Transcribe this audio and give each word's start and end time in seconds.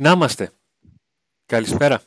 Να 0.00 0.10
είμαστε. 0.10 0.50
Καλησπέρα. 1.46 2.02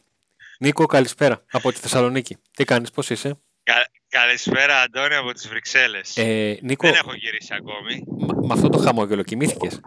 Νίκο, 0.60 0.86
καλησπέρα 0.86 1.43
από 1.52 1.71
τη 1.71 1.80
Θεσσαλονίκη. 1.80 2.38
Τι 2.55 2.64
κάνεις, 2.64 2.92
πώς 2.92 3.10
είσαι; 3.10 3.39
Κα, 3.64 3.73
καλησπέρα, 4.07 4.82
Αντώνη, 4.82 5.16
από 5.16 5.32
τις 5.32 5.48
Βρυξέλλες. 5.48 6.18
Ε, 6.18 6.60
Νίκο, 6.61 6.88
Δεν 6.88 6.96
έχω 6.96 7.14
γυρίσει 7.14 7.54
ακόμη. 7.54 8.04
μ- 8.07 8.46
με 8.46 8.54
αυτό 8.54 8.69
το 8.69 8.78
χαμόγελο 8.78 9.24
κοιμήθηκες; 9.24 9.79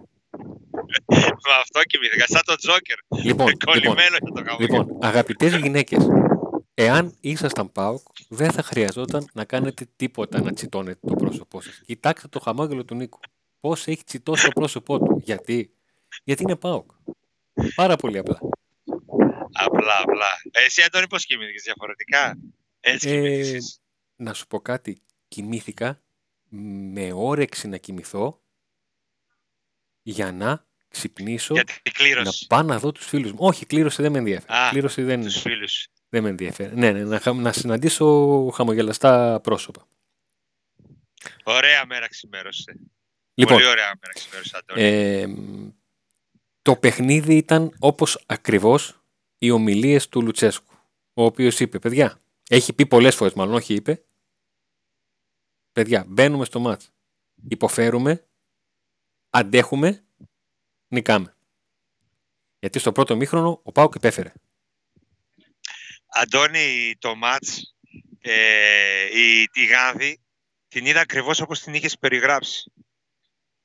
Με 1.07 1.53
αυτό 1.61 1.81
κοιμήθηκα, 1.87 2.25
σαν 2.27 2.43
τον 2.45 2.57
Τζόκερ. 2.57 2.97
Λοιπόν, 3.09 3.47
λοιπόν, 3.49 3.73
Κολλημένο 3.75 4.17
για 4.23 4.33
το 4.35 4.43
χαμόγελο. 4.51 4.79
λοιπόν, 4.83 4.99
αγαπητές 5.03 5.57
γυναίκες, 5.57 6.07
εάν 6.75 7.15
ήσασταν 7.21 7.73
ΠΑΟΚ, 7.73 8.03
δεν 8.29 8.51
θα 8.53 8.63
χρειαζόταν 8.63 9.27
να 9.33 9.45
κάνετε 9.45 9.87
τίποτα 9.97 10.41
να 10.43 10.53
τσιτώνετε 10.53 10.99
το 11.07 11.15
πρόσωπό 11.15 11.61
σας. 11.61 11.81
Κοιτάξτε 11.87 12.29
το 12.29 12.41
χαμόγελο 12.41 12.85
του 12.85 12.95
Νίκου. 12.95 13.19
Πώς 13.61 13.87
έχει 13.87 14.05
τσιτώσει 14.05 14.45
το 14.45 14.51
πρόσωπό 14.51 14.99
του. 14.99 15.21
Γιατί; 15.25 15.71
Γιατί 16.25 16.43
είναι 16.43 16.57
ΠΑΟΚ. 16.57 16.91
Πάρα 17.75 17.97
πολύ 17.97 18.19
απλά. 18.19 18.39
Απλά, 19.53 19.99
απλά. 20.03 20.27
Ε, 20.51 20.65
Εσύ, 20.65 20.83
Αντώνη, 20.83 21.07
πώς 21.07 21.25
κοιμήθηκες 21.27 21.63
διαφορετικά; 21.63 22.39
Έτσι 22.81 23.09
Ε, 23.09 23.13
κοιμήθηκες. 23.21 23.81
να 24.17 24.33
σου 24.35 24.47
πω 24.47 24.61
κάτι. 24.61 25.01
Κοιμήθηκα 25.29 26.03
με 26.49 27.13
όρεξη 27.15 27.69
να 27.69 27.77
κοιμηθώ 27.77 28.43
για 30.03 30.33
να 30.33 30.67
ξυπνήσω, 30.89 31.55
Γιατί 31.55 31.73
να 31.85 31.91
κλήρωση. 31.91 32.47
πάω 32.47 32.63
να 32.63 32.79
δω 32.79 32.93
τους 32.93 33.07
φίλους 33.07 33.33
μου. 33.33 33.39
Όχι, 33.41 33.67
κλήρωση 33.67 34.03
δεν 34.03 34.13
με 34.13 34.19
ενδιαφέρει. 34.19 34.59
Α, 34.59 34.69
κλήρωση 34.71 35.03
δεν, 35.03 35.23
Τους 35.23 35.41
φίλους. 35.41 35.89
δεν 36.09 36.23
με 36.23 36.29
ενδιαφέρει. 36.29 36.77
Ναι, 36.77 36.91
ναι, 36.93 37.05
να, 37.05 37.19
χα- 37.21 37.33
να 37.33 37.53
συναντήσω 37.53 38.49
χαμογελαστά 38.55 39.41
πρόσωπα. 39.43 39.87
Ωραία 41.45 41.87
μέρα 41.87 42.09
ξημέρωσε. 42.09 42.77
Λοιπόν, 43.35 43.55
Πολύ 43.57 43.69
ωραία 43.69 43.87
μέρα 44.01 44.13
ξημέρωσε, 44.15 44.57
Αντώνη. 44.57 44.83
ε, 44.83 45.27
το 46.67 46.77
παιχνίδι 46.77 47.37
ήταν 47.37 47.75
όπως 47.79 48.25
ακριβώς 48.27 49.01
οι 49.39 49.51
ομιλίες 49.51 50.09
του 50.09 50.23
Λουτσέσκου, 50.23 50.75
ο 51.15 51.25
οποίος 51.25 51.61
είπε, 51.61 51.79
παιδιά, 51.79 52.21
έχει 52.49 52.73
πει 52.73 52.87
πολλές 52.87 53.15
φορές 53.15 53.33
μάλλον, 53.33 53.55
όχι 53.55 53.75
είπε, 53.75 54.05
παιδιά, 55.73 56.05
μπαίνουμε 56.09 56.45
στο 56.45 56.61
μάτς, 56.61 56.93
υποφέρουμε, 57.49 58.27
αντέχουμε, 59.31 60.05
νικάμε. 60.89 61.37
Γιατί 62.59 62.79
στο 62.79 62.93
πρώτο 62.93 63.17
μήχρονο 63.17 63.61
ο 63.63 63.73
Πάουκ 63.73 63.95
υπέφερε. 63.95 64.33
Αντώνη, 66.07 66.95
το 66.99 67.15
μάτς, 67.15 67.75
ε, 68.21 69.05
η, 69.19 69.45
τη 69.45 69.65
Γάνδη, 69.65 70.21
την 70.69 70.87
είδα 70.87 71.01
ακριβώς 71.01 71.41
όπως 71.41 71.61
την 71.61 71.75
είχες 71.75 71.99
περιγράψει. 71.99 72.73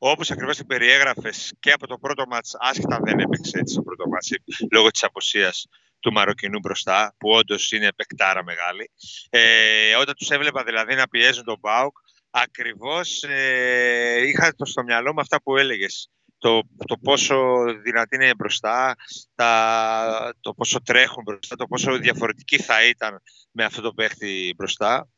Όπως 0.03 0.31
ακριβώς 0.31 0.57
την 0.57 0.67
περιέγραφες 0.67 1.53
και 1.59 1.71
από 1.71 1.87
το 1.87 1.97
πρώτο 1.97 2.23
μάτς, 2.27 2.55
άσχετα 2.59 2.95
αν 2.95 3.01
δεν 3.03 3.19
έπαιξε 3.19 3.57
έτσι 3.57 3.75
το 3.75 3.81
πρώτο 3.81 4.07
μάτς, 4.07 4.29
λόγω 4.71 4.91
της 4.91 5.03
αποσίας 5.03 5.67
του 5.99 6.11
Μαροκινού 6.11 6.59
μπροστά, 6.59 7.15
που 7.17 7.29
όντως 7.29 7.71
είναι 7.71 7.93
παικτάρα 7.95 8.43
μεγάλη. 8.43 8.91
Ε, 9.29 9.95
όταν 9.95 10.15
τους 10.15 10.29
έβλεπα 10.29 10.63
δηλαδή 10.63 10.95
να 10.95 11.07
πιέζουν 11.07 11.43
τον 11.43 11.57
Μπάουκ, 11.59 11.97
ακριβώς 12.29 13.23
ε, 13.23 14.21
είχα 14.27 14.55
το 14.55 14.65
στο 14.65 14.83
μυαλό 14.83 15.13
μου 15.13 15.19
αυτά 15.19 15.41
που 15.41 15.57
έλεγες. 15.57 16.09
Το, 16.41 16.61
το 16.85 16.97
πόσο 16.97 17.63
δυνατή 17.83 18.15
είναι 18.15 18.35
μπροστά, 18.35 18.95
τα, 19.35 20.33
το 20.41 20.53
πόσο 20.53 20.81
τρέχουν 20.81 21.23
μπροστά, 21.23 21.55
το 21.55 21.67
πόσο 21.67 21.97
διαφορετική 21.97 22.57
θα 22.57 22.87
ήταν 22.87 23.21
με 23.51 23.63
αυτό 23.63 23.81
το 23.81 23.93
παίχτη 23.93 24.53
μπροστά. 24.57 25.09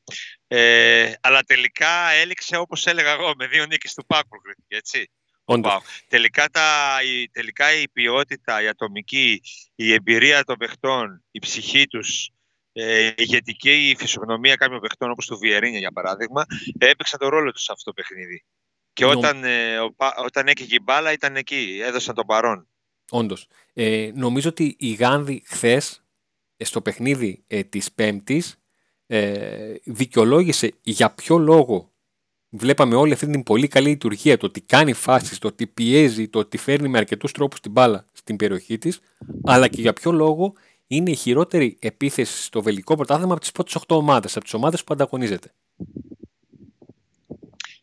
Ε, 0.48 1.14
αλλά 1.22 1.42
τελικά 1.42 2.10
έληξε 2.10 2.58
όπως 2.58 2.86
έλεγα 2.86 3.12
εγώ, 3.12 3.34
με 3.38 3.48
δύο 3.48 3.66
νίκες 3.66 3.94
του 3.94 4.06
Πάκου, 4.06 4.38
έτσι. 4.68 5.10
Όντως. 5.46 5.72
Πάω. 5.72 5.82
Τελικά, 6.08 6.50
τα, 6.50 6.98
η, 7.04 7.30
τελικά 7.30 7.74
η 7.74 7.90
ποιότητα, 7.90 8.62
η 8.62 8.68
ατομική, 8.68 9.42
η 9.76 9.94
εμπειρία 9.94 10.44
των 10.44 10.58
παιχτών, 10.58 11.24
η 11.32 11.40
ψυχή 11.40 11.88
τους, 11.88 12.30
ε, 12.74 13.06
η 13.08 13.14
ηγετική 13.18 13.96
φυσιογνωμία 13.98 14.56
κάποιων 14.56 14.80
παιχτών 14.80 15.12
όπως 15.12 15.26
του 15.26 15.38
Βιερίνια 15.38 15.80
για 15.80 15.92
παράδειγμα, 15.92 16.46
έπαιξαν 16.78 17.20
τον 17.20 17.30
ρόλο 17.30 17.52
τους 17.52 17.64
σε 17.64 17.72
αυτό 17.72 17.94
το 17.94 18.02
παιχνίδι. 18.02 18.44
Και 18.94 19.06
Νομ- 19.06 19.18
όταν, 19.18 19.44
ε, 19.44 19.80
ο 19.80 19.94
Πα- 19.94 20.16
όταν 20.26 20.48
έκαιγε 20.48 20.76
η 20.76 20.80
μπάλα 20.84 21.12
ήταν 21.12 21.36
εκεί, 21.36 21.80
έδωσαν 21.84 22.16
τον 22.16 22.26
παρόν. 22.26 22.68
Όντως. 23.12 23.48
Ε, 23.74 24.12
νομίζω 24.16 24.50
ότι 24.50 24.76
η 24.80 24.92
Γάνδη 24.94 25.44
χθες 25.46 26.04
στο 26.58 26.82
παιχνίδι 26.82 27.44
ε, 27.48 27.64
της 27.64 27.92
Πέμπτης 27.92 28.56
ε, 29.08 29.74
δικαιολόγησε 29.84 30.74
για 30.82 31.12
ποιο 31.14 31.38
λόγο 31.38 31.92
βλέπαμε 32.50 32.96
όλη 32.96 33.14
αυτή 33.14 33.28
την 33.28 33.44
πολύ 33.44 33.68
καλή 33.68 33.90
λειτουργία, 33.90 34.38
το 34.38 34.46
ότι 34.46 34.62
κάνει 34.62 34.94
φάσεις, 34.94 35.38
το 35.40 35.48
ότι 35.48 35.68
πιέζει, 35.68 36.28
το 36.30 36.40
ότι 36.40 36.58
φέρνει 36.58 36.88
με 36.88 36.98
αρκετούς 36.98 37.32
τρόπους 37.32 37.60
την 37.60 37.72
μπάλα 37.72 38.08
στην 38.12 38.36
περιοχή 38.36 38.78
της, 38.78 39.00
αλλά 39.44 39.68
και 39.68 39.82
για 39.82 39.94
ποιο 39.94 40.12
λόγο 40.12 40.54
είναι 40.88 41.12
η 41.12 41.16
χειρότερη 41.16 41.78
επίθεση 41.82 42.44
στο 42.44 42.62
βελικό 42.62 42.96
πρωτάθλημα 42.96 43.32
από 43.32 43.42
τις 43.42 43.52
πρώτες 43.52 43.76
8 43.76 43.96
ομάδες, 43.96 44.36
από 44.36 44.44
τις 44.44 44.54
ομάδες 44.54 44.84
που 44.84 44.94
ανταγωνίζεται. 44.94 45.54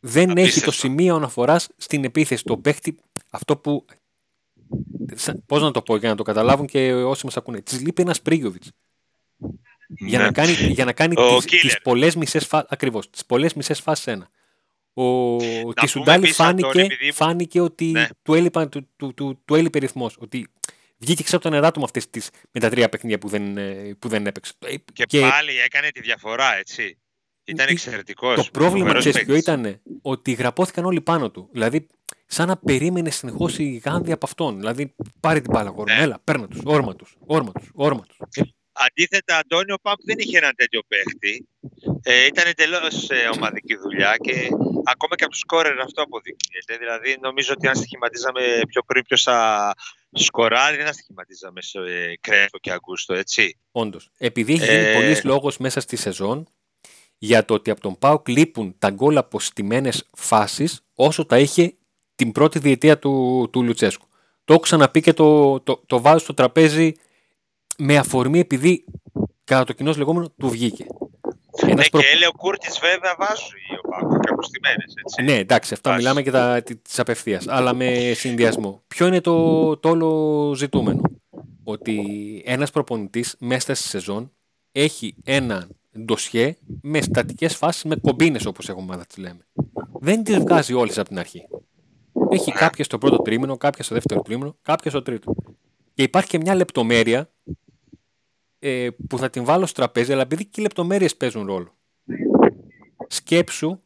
Δεν 0.00 0.28
έχει 0.30 0.40
Απίστευτο. 0.40 0.70
το 0.70 0.76
σημείο 0.76 1.14
αναφοράς 1.14 1.68
στην 1.76 2.04
επίθεση. 2.04 2.44
Το 2.44 2.56
παίχτη, 2.56 2.96
αυτό 3.30 3.56
που 3.56 3.84
Πώς 5.46 5.62
να 5.62 5.70
το 5.70 5.82
πω 5.82 5.96
για 5.96 6.08
να 6.08 6.14
το 6.14 6.22
καταλάβουν 6.22 6.66
και 6.66 6.92
όσοι 6.92 7.24
μας 7.24 7.36
ακούνε. 7.36 7.60
Της 7.60 7.80
λείπει 7.80 8.02
ένας 8.02 8.20
Πρίγιοβιτ. 8.22 8.62
Για, 9.88 10.18
Ναι. 10.18 10.24
να 10.24 10.32
κάνει, 10.32 10.52
για 10.52 10.84
να 10.84 10.92
κάνει 10.92 11.14
Ο 11.18 11.36
τις, 11.36 11.44
killer. 11.44 11.58
τις 11.60 11.80
πολλές 11.82 12.16
μισές 12.16 12.46
φάσεις, 12.46 12.68
ακριβώς, 12.70 13.10
τις 13.10 13.24
πολλές 13.26 13.54
μισές 13.54 13.80
φάσεις 13.80 14.06
ένα. 14.06 14.30
Ο 14.92 15.36
πούμε 15.36 15.72
Κισουντάλη 15.74 16.22
επίσης, 16.22 16.40
Αντώνη, 16.40 16.62
φάνηκε, 16.62 16.80
επειδή- 16.94 17.12
φάνηκε 17.12 17.60
ότι 17.60 17.84
Ναι. 17.84 18.08
του, 18.22 18.34
έλειπαν, 18.34 18.68
του, 18.68 18.88
του, 18.96 19.14
του, 19.14 19.42
του 19.44 19.54
έλειπε 19.54 19.78
ρυθμός. 19.78 20.16
Ότι 20.18 20.46
βγήκε 20.98 21.22
ξέρω 21.22 21.38
από 21.42 21.48
τα 21.50 21.54
νερά 21.54 21.70
του 21.70 21.78
με, 21.78 21.84
αυτές 21.84 22.10
τις, 22.10 22.30
με 22.50 22.60
τα 22.60 22.68
τρία 22.70 22.88
παιχνίδια 22.88 23.18
που 23.18 23.28
δεν, 23.28 23.56
ε, 23.56 23.96
που 23.98 24.08
δεν 24.08 24.26
έπαιξε. 24.26 24.52
Ε, 24.58 24.74
Και, 25.06 25.20
πάλι 25.20 25.58
έκανε 25.64 25.88
τη 25.90 26.00
διαφορά, 26.00 26.56
έτσι. 26.56 26.98
Ήταν 27.50 27.66
Η- 27.68 27.72
εξαιρετικός. 27.72 28.34
Το 28.36 28.44
πρόβλημα 28.52 28.78
φοβερός 28.78 29.00
ξέρεις 29.04 29.26
ποιο 29.26 29.34
παίκτης. 29.34 29.52
ήταν 29.54 29.80
ότι 30.02 30.32
γραπώθηκαν 30.32 30.84
όλοι 30.84 31.00
πάνω 31.00 31.30
του. 31.30 31.48
Δηλαδή, 31.52 31.86
σαν 32.26 32.48
να 32.48 32.56
περίμενε 32.56 33.10
συνεχώς 33.10 33.58
η 33.58 33.82
Γάνδη 33.84 34.12
από 34.12 34.26
αυτόν. 34.26 34.56
Δηλαδή, 34.58 34.94
πάρε 35.20 35.40
την 35.40 35.50
μπάλα, 35.50 35.70
γόρμα, 35.70 35.94
Ναι. 35.94 36.02
έλα, 36.02 36.20
παίρνα 36.24 36.48
τους, 36.48 36.60
όρμα 36.64 36.96
τους, 36.96 37.16
όρμα 37.26 37.52
τους, 37.52 37.70
όρμα 37.74 38.02
τους. 38.08 38.16
Αντίθετα, 38.72 39.36
Αντώνιο 39.38 39.76
Πάκ 39.82 39.98
δεν 40.04 40.16
είχε 40.18 40.38
ένα 40.38 40.50
τέτοιο 40.52 40.80
παίχτη. 40.88 41.48
Ε, 42.02 42.26
ήταν 42.26 42.46
εντελώς 42.46 43.08
ομαδική 43.34 43.76
δουλειά 43.76 44.16
και 44.20 44.32
ακόμα 44.84 45.14
και 45.16 45.22
από 45.24 45.30
τους 45.32 45.38
σκόρερ 45.38 45.80
αυτό 45.80 46.02
αποδεικνύεται. 46.02 46.76
Δηλαδή, 46.78 47.18
νομίζω 47.20 47.52
ότι 47.56 47.66
αν 47.68 47.74
στοιχηματίζαμε 47.76 48.40
πιο 48.68 48.82
πριν 48.82 49.02
ποιος 49.04 49.22
θα 49.22 49.72
σκοράρει, 50.12 50.76
δεν 50.76 50.86
θα 50.86 50.92
στοιχηματίζαμε 50.92 51.62
σε 51.62 51.78
ε, 51.78 52.16
Κρέτο 52.20 52.58
και 52.58 52.72
Αγκούστο, 52.72 53.14
έτσι. 53.14 53.58
Όντως. 53.72 54.10
Επειδή 54.18 54.52
έχει 54.52 54.64
γίνει 54.64 54.76
Ε, 54.86 54.94
πολλής 54.94 55.24
λόγος 55.24 55.58
μέσα 55.58 55.80
στη 55.80 55.96
σεζόν 55.96 56.48
για 57.22 57.44
το 57.44 57.54
ότι 57.54 57.70
από 57.70 57.80
τον 57.80 57.98
Πάουκ 57.98 58.28
λείπουν 58.28 58.74
τα 58.78 58.90
γκολ 58.90 59.16
από 59.16 59.40
στημένε 59.40 59.90
φάσεις 60.12 60.80
όσο 60.94 61.26
τα 61.26 61.38
είχε 61.38 61.74
την 62.14 62.32
πρώτη 62.32 62.58
διετία 62.58 62.98
του, 62.98 63.48
του 63.52 63.62
Λουτσέσκου. 63.62 64.06
Το 64.44 64.52
έχω 64.52 64.62
ξαναπεί 64.62 65.00
και 65.00 65.12
το, 65.12 65.60
το, 65.60 65.82
το 65.86 66.00
βάζω 66.00 66.18
στο 66.18 66.34
τραπέζι 66.34 66.92
με 67.78 67.96
αφορμή 67.96 68.38
επειδή 68.38 68.84
κατά 69.44 69.64
το 69.64 69.72
κοινός 69.72 69.96
λεγόμενο 69.96 70.28
του 70.38 70.48
βγήκε. 70.48 70.86
Ένας 71.62 71.74
ναι, 71.76 71.88
προ- 71.90 72.02
και 72.02 72.08
Έλεο 72.14 72.32
Κούρτης 72.36 72.78
βέβαια 72.78 73.14
βάζει 73.18 73.42
ο 73.84 73.88
Πάκ 73.88 74.20
και 74.20 74.28
αποστημένες, 74.30 74.94
έτσι. 75.04 75.22
Ναι, 75.22 75.38
εντάξει, 75.38 75.74
αυτά 75.74 75.90
Βάζει. 75.90 76.02
μιλάμε 76.02 76.22
και 76.22 76.30
τα, 76.30 76.62
της 76.62 76.98
απευθείας, 76.98 77.48
αλλά 77.48 77.74
με 77.74 78.12
συνδυασμό. 78.14 78.82
Ποιο 78.86 79.06
είναι 79.06 79.20
το, 79.20 79.76
το 79.76 79.88
όλο 79.88 80.52
ζητούμενο; 80.56 81.00
Ότι 81.64 82.02
ένας 82.46 82.70
προπονητής 82.70 83.36
μέσα 83.38 83.74
στη 83.74 83.88
σεζόν 83.88 84.32
έχει 84.72 85.14
ένα 85.24 85.68
ντοσιέ 85.98 86.56
με 86.82 87.00
στατικές 87.00 87.56
φάσεις, 87.56 87.84
με 87.84 87.96
κομπίνες 87.96 88.46
όπως 88.46 88.68
έχουμε 88.68 88.96
να 88.96 89.04
τις 89.04 89.16
λέμε. 89.16 89.46
Δεν 90.00 90.24
τις 90.24 90.38
βγάζει 90.38 90.72
όλες 90.74 90.98
από 90.98 91.08
την 91.08 91.18
αρχή. 91.18 91.48
Έχει 92.30 92.52
κάποιες 92.52 92.86
στο 92.86 92.98
πρώτο 92.98 93.16
τρίμηνο, 93.16 93.56
κάποιες 93.56 93.86
στο 93.86 93.94
δεύτερο 93.94 94.20
τρίμηνο, 94.20 94.56
κάποιες 94.62 94.92
στο 94.92 95.02
τρίτο. 95.02 95.34
Και 95.94 96.02
υπάρχει 96.02 96.28
και 96.28 96.38
μια 96.38 96.54
λεπτομέρεια 96.54 97.30
ε, 98.58 98.88
που 99.08 99.18
θα 99.18 99.30
την 99.30 99.44
βάλω 99.44 99.66
στο 99.66 99.80
τραπέζι, 99.80 100.12
αλλά 100.12 100.22
επειδή 100.22 100.44
και 100.44 100.60
οι 100.60 100.62
λεπτομέρειες 100.62 101.16
παίζουν 101.16 101.46
ρόλο. 101.46 101.74
Σκέψου 103.08 103.78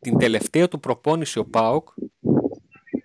την 0.00 0.18
τελευταία 0.18 0.68
του 0.68 0.80
προπόνηση 0.80 1.38
ο 1.38 1.44
Πάοκ 1.44 1.88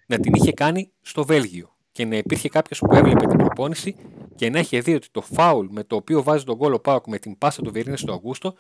να 0.08 0.20
την 0.20 0.34
είχε 0.34 0.52
κάνει 0.52 0.92
στο 1.02 1.26
Βέλγιο 1.26 1.76
και 1.92 2.06
να 2.06 2.16
υπήρχε 2.16 2.50
κάποιος 2.50 2.80
που 2.80 2.96
έβλεπε 2.96 3.26
την 3.26 3.38
προπόνηση 3.38 3.96
και 4.36 4.50
να 4.50 4.60
είχε 4.60 4.80
δει 4.80 4.94
ότι 4.96 5.08
το 5.12 5.22
φάουλ 5.22 5.68
με 5.70 5.84
το 5.84 5.96
οποίο 5.96 6.24
βάζει 6.24 6.44
τον 6.44 6.56
γκολ 6.56 6.74
ο 6.74 6.80
Πάοκ 6.80 7.08
με 7.08 7.18
την 7.18 7.38
πάσα 7.38 7.62
του 7.62 7.72
Βιερίνη 7.72 7.98
στο 7.98 8.14
Αγκούστο 8.14 8.56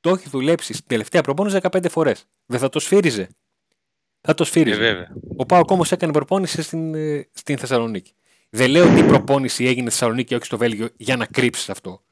το 0.00 0.10
έχει 0.10 0.28
δουλέψει 0.28 0.72
στην 0.72 0.86
τελευταία 0.86 1.20
προπόνηση 1.22 1.58
15 1.70 1.84
φορές. 1.90 2.24
Δεν 2.46 2.58
θα 2.58 2.68
το 2.68 2.78
σφύριζε. 2.80 3.28
Θα 4.20 4.34
το 4.34 4.42
Ε, 4.42 4.46
σφύριζε. 4.46 4.76
βέβαια. 4.78 5.12
Ο 5.36 5.46
Πάοκ 5.46 5.70
όμως 5.70 5.92
έκανε 5.92 6.12
προπόνηση 6.12 6.62
στην, 6.62 6.94
ε, 6.94 7.28
στην 7.32 7.58
Θεσσαλονίκη. 7.58 8.12
Δεν 8.50 8.70
λέω 8.70 8.90
ότι 8.90 8.98
η 9.00 9.04
προπόνηση 9.04 9.64
έγινε 9.64 9.90
στη 9.90 9.98
Θεσσαλονίκη 9.98 10.34
όχι 10.34 10.44
στο 10.44 10.56
Βέλγιο 10.58 10.88
για 10.96 11.16
να 11.16 11.26
κρύψεις 11.26 11.70
αυτό. 11.70 12.02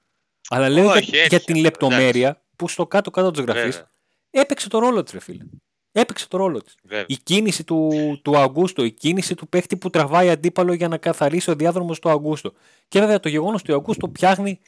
Αλλά 0.49 0.69
λέω 0.69 0.87
Όχι, 0.91 1.05
για, 1.05 1.19
έτσι, 1.23 1.29
για 1.37 1.39
την 1.45 1.57
εντάξει. 1.57 1.61
λεπτομέρεια 1.63 2.43
που 2.57 2.69
στο 2.69 2.87
κάτω-κάτω 2.87 3.31
της 3.31 3.41
γραφής 3.41 3.63
Βέβαια. 3.75 3.91
έπαιξε 4.31 4.69
το 4.69 4.79
ρόλο 4.79 5.03
της, 5.03 5.13
ρε 5.13 5.21
φίλε. 5.21 5.45
Έπαιξε 5.93 6.29
το 6.29 6.37
ρόλο 6.37 6.63
της. 6.63 6.75
Η 7.07 7.17
κίνηση 7.17 7.65
του, 7.65 7.91
του 8.25 8.39
Αγκούστο, 8.39 8.85
η 8.85 8.91
κίνηση 8.91 9.35
του 9.35 9.49
παίχτη 9.49 9.77
που 9.77 9.91
τραβάει 9.91 10.31
αντίπαλο 10.31 10.73
για 10.73 10.89
να 10.89 10.97
καθαρίσει 10.97 11.51
ο 11.51 11.55
διάδρομος 11.55 11.99
του 11.99 12.11
Αγκούστο. 12.11 12.53
Και 12.89 13.01
βέβαια 13.01 13.21
το 13.21 13.29
γεγονός 13.29 13.61
ότι 13.61 13.73
ο 13.73 13.75
Αγκούστο 13.75 14.09
πιάνει, 14.09 14.61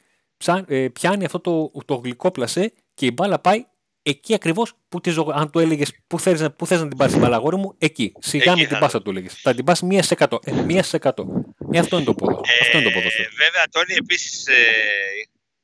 ε, 0.67 0.87
πιάνει 0.93 1.25
αυτό 1.25 1.39
το, 1.39 1.71
το 1.85 1.95
γλυκό 1.95 2.31
πλασέ 2.31 2.73
και 2.93 3.05
η 3.05 3.11
μπάλα 3.13 3.39
πάει 3.39 3.65
εκεί 4.03 4.33
ακριβώς 4.33 4.73
που 4.89 5.01
τη 5.01 5.13
Αν 5.33 5.51
του 5.51 5.59
έλεγες 5.59 5.91
πού 6.07 6.19
θες 6.19 6.39
να 6.41 6.87
την 6.87 6.97
πάρεις 6.97 7.13
την 7.13 7.21
μπάλα, 7.21 7.35
αγόρι 7.35 7.55
μου, 7.55 7.75
εκεί. 7.77 8.13
Σιγά 8.19 8.57
με 8.57 8.65
την 8.65 8.79
πάσα 8.79 9.01
του 9.01 9.09
έλεγες. 9.09 9.33
Θα 9.33 9.53
την 9.53 9.65
πας 9.65 9.81
μία 9.81 10.03
σε 10.03 10.13
εκατό. 10.13 10.39
Ε, 10.43 10.51
μία 10.51 10.83
σε 10.83 10.95
εκατό. 10.95 11.53
Ε, 11.71 11.79
αυτό 11.79 11.95
είναι 11.95 12.05
το 12.05 12.13
πόδο. 12.13 12.41
Ε, 12.45 12.61
αυτό 12.61 12.77
είναι 12.77 12.87
το 12.87 12.93
ποδόσφαιρο. 12.93 13.29
Βέβαια, 13.29 13.63
Τόνι, 13.71 13.93
επίσης 13.97 14.47
ε, 14.47 14.53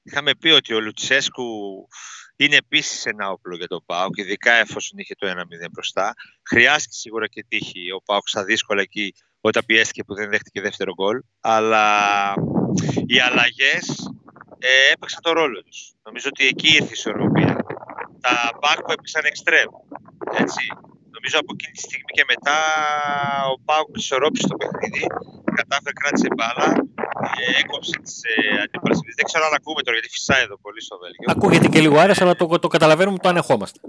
είχαμε 0.03 0.35
πει 0.35 0.49
ότι 0.49 0.73
ο 0.73 0.79
Λουτσέσκου 0.79 1.43
είναι 2.37 2.55
επίσης 2.55 3.05
ένα 3.05 3.29
όπλο 3.29 3.55
για 3.55 3.67
τον 3.67 3.83
Πάουκ, 3.85 4.17
ειδικά 4.17 4.53
εφόσον 4.53 4.99
είχε 4.99 5.15
το 5.15 5.27
1-0 5.27 5.33
μπροστά. 5.71 6.13
Χρειάστηκε 6.49 6.95
σίγουρα 6.95 7.27
και 7.27 7.45
τύχη 7.47 7.91
ο 7.91 8.01
Πάουκ 8.05 8.27
στα 8.27 8.43
δύσκολα 8.43 8.81
εκεί 8.81 9.13
όταν 9.41 9.65
πιέστηκε 9.65 10.03
που 10.03 10.13
δεν 10.13 10.29
δέχτηκε 10.29 10.61
δεύτερο 10.61 10.93
γκολ. 10.93 11.21
Αλλά 11.39 12.33
οι 13.05 13.19
αλλαγές 13.19 14.11
ε, 14.57 14.91
έπαιξαν 14.91 15.21
το 15.21 15.31
ρόλο 15.31 15.63
τους. 15.63 15.93
Νομίζω 16.03 16.27
ότι 16.33 16.47
εκεί 16.47 16.67
ήρθε 16.67 16.83
η 16.83 16.91
ισορροπία. 16.91 17.55
Τα 18.21 18.57
μπακ 18.61 18.81
που 18.81 18.91
έπαιξαν 18.91 19.25
εξτρέμ. 19.25 19.69
Έτσι. 20.37 20.67
Νομίζω 21.15 21.39
από 21.39 21.53
εκείνη 21.53 21.71
τη 21.71 21.79
στιγμή 21.79 22.11
και 22.17 22.25
μετά 22.27 22.57
ο 23.53 23.59
Πάουκ 23.65 23.97
ισορρόπησε 23.97 24.47
το 24.47 24.55
παιχνίδι. 24.55 25.05
Κατάφερε, 25.59 25.93
κράτησε 26.01 26.27
μπάλα 26.35 26.67
έκοψε 27.61 27.95
τις 28.03 28.15
ε, 28.23 28.61
αντίπαλε 28.63 28.95
Δεν 29.19 29.25
ξέρω 29.29 29.43
αν 29.45 29.53
ακούμε 29.59 29.81
τώρα 29.81 29.97
γιατί 29.97 30.09
φυσάει 30.15 30.41
εδώ 30.47 30.57
πολύ 30.65 30.81
στο 30.81 30.97
Βέλγιο. 31.01 31.25
Ακούγεται 31.35 31.67
και 31.67 31.81
λίγο 31.85 31.97
άρεσα, 31.99 32.23
αλλά 32.23 32.35
το, 32.35 32.59
το 32.59 32.67
καταλαβαίνουμε 32.67 33.17
το 33.17 33.29
ανεχόμαστε. 33.29 33.79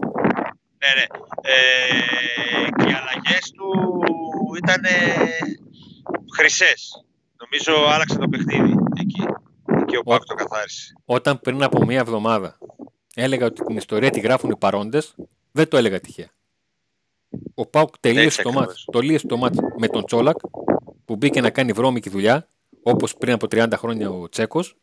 Ναι, 0.83 0.91
ναι. 0.99 1.07
Ε, 1.53 2.69
και 2.77 2.85
οι 2.91 2.95
αλλαγές 3.01 3.45
του 3.57 3.69
ήταν 4.63 4.83
χρυσές. 6.37 7.05
Νομίζω 7.43 7.73
άλλαξε 7.93 8.19
το 8.19 8.29
παιχνίδι 8.29 8.75
εκεί. 9.01 9.23
Και 9.87 9.97
ο 9.97 10.03
Πάκ 10.03 10.25
το 10.25 10.35
καθάρισε. 10.35 10.93
Όταν 11.05 11.41
πριν 11.41 11.63
από 11.63 11.85
μία 11.85 11.99
εβδομάδα 11.99 12.59
έλεγα 13.15 13.47
ότι 13.47 13.65
την 13.65 13.77
ιστορία 13.77 14.11
τη 14.11 14.21
γράφουν 14.21 14.51
οι 14.51 14.57
παρόντες, 14.57 15.15
δεν 15.53 15.69
το 15.69 15.77
έλεγα 15.77 16.01
τυχαία. 16.01 16.31
Ο 17.55 17.67
Πάουκ 17.67 17.99
τελείωσε 18.01 18.43
το 18.43 18.53
μάτς, 18.53 18.85
το 18.85 19.01
το 19.27 19.37
μάτς 19.37 19.59
με 19.79 19.89
τον 19.89 20.05
Τσόλακ 20.05 20.37
που 21.09 21.17
μπήκε 21.17 21.41
να 21.41 21.51
κάνει 21.51 21.73
βρώμικη 21.73 22.11
δουλειά 22.11 22.49
όπως 22.83 23.17
πριν 23.17 23.33
από 23.33 23.47
30 23.51 23.73
χρόνια 23.77 24.11
ο 24.11 24.29
Τσέκος 24.29 24.77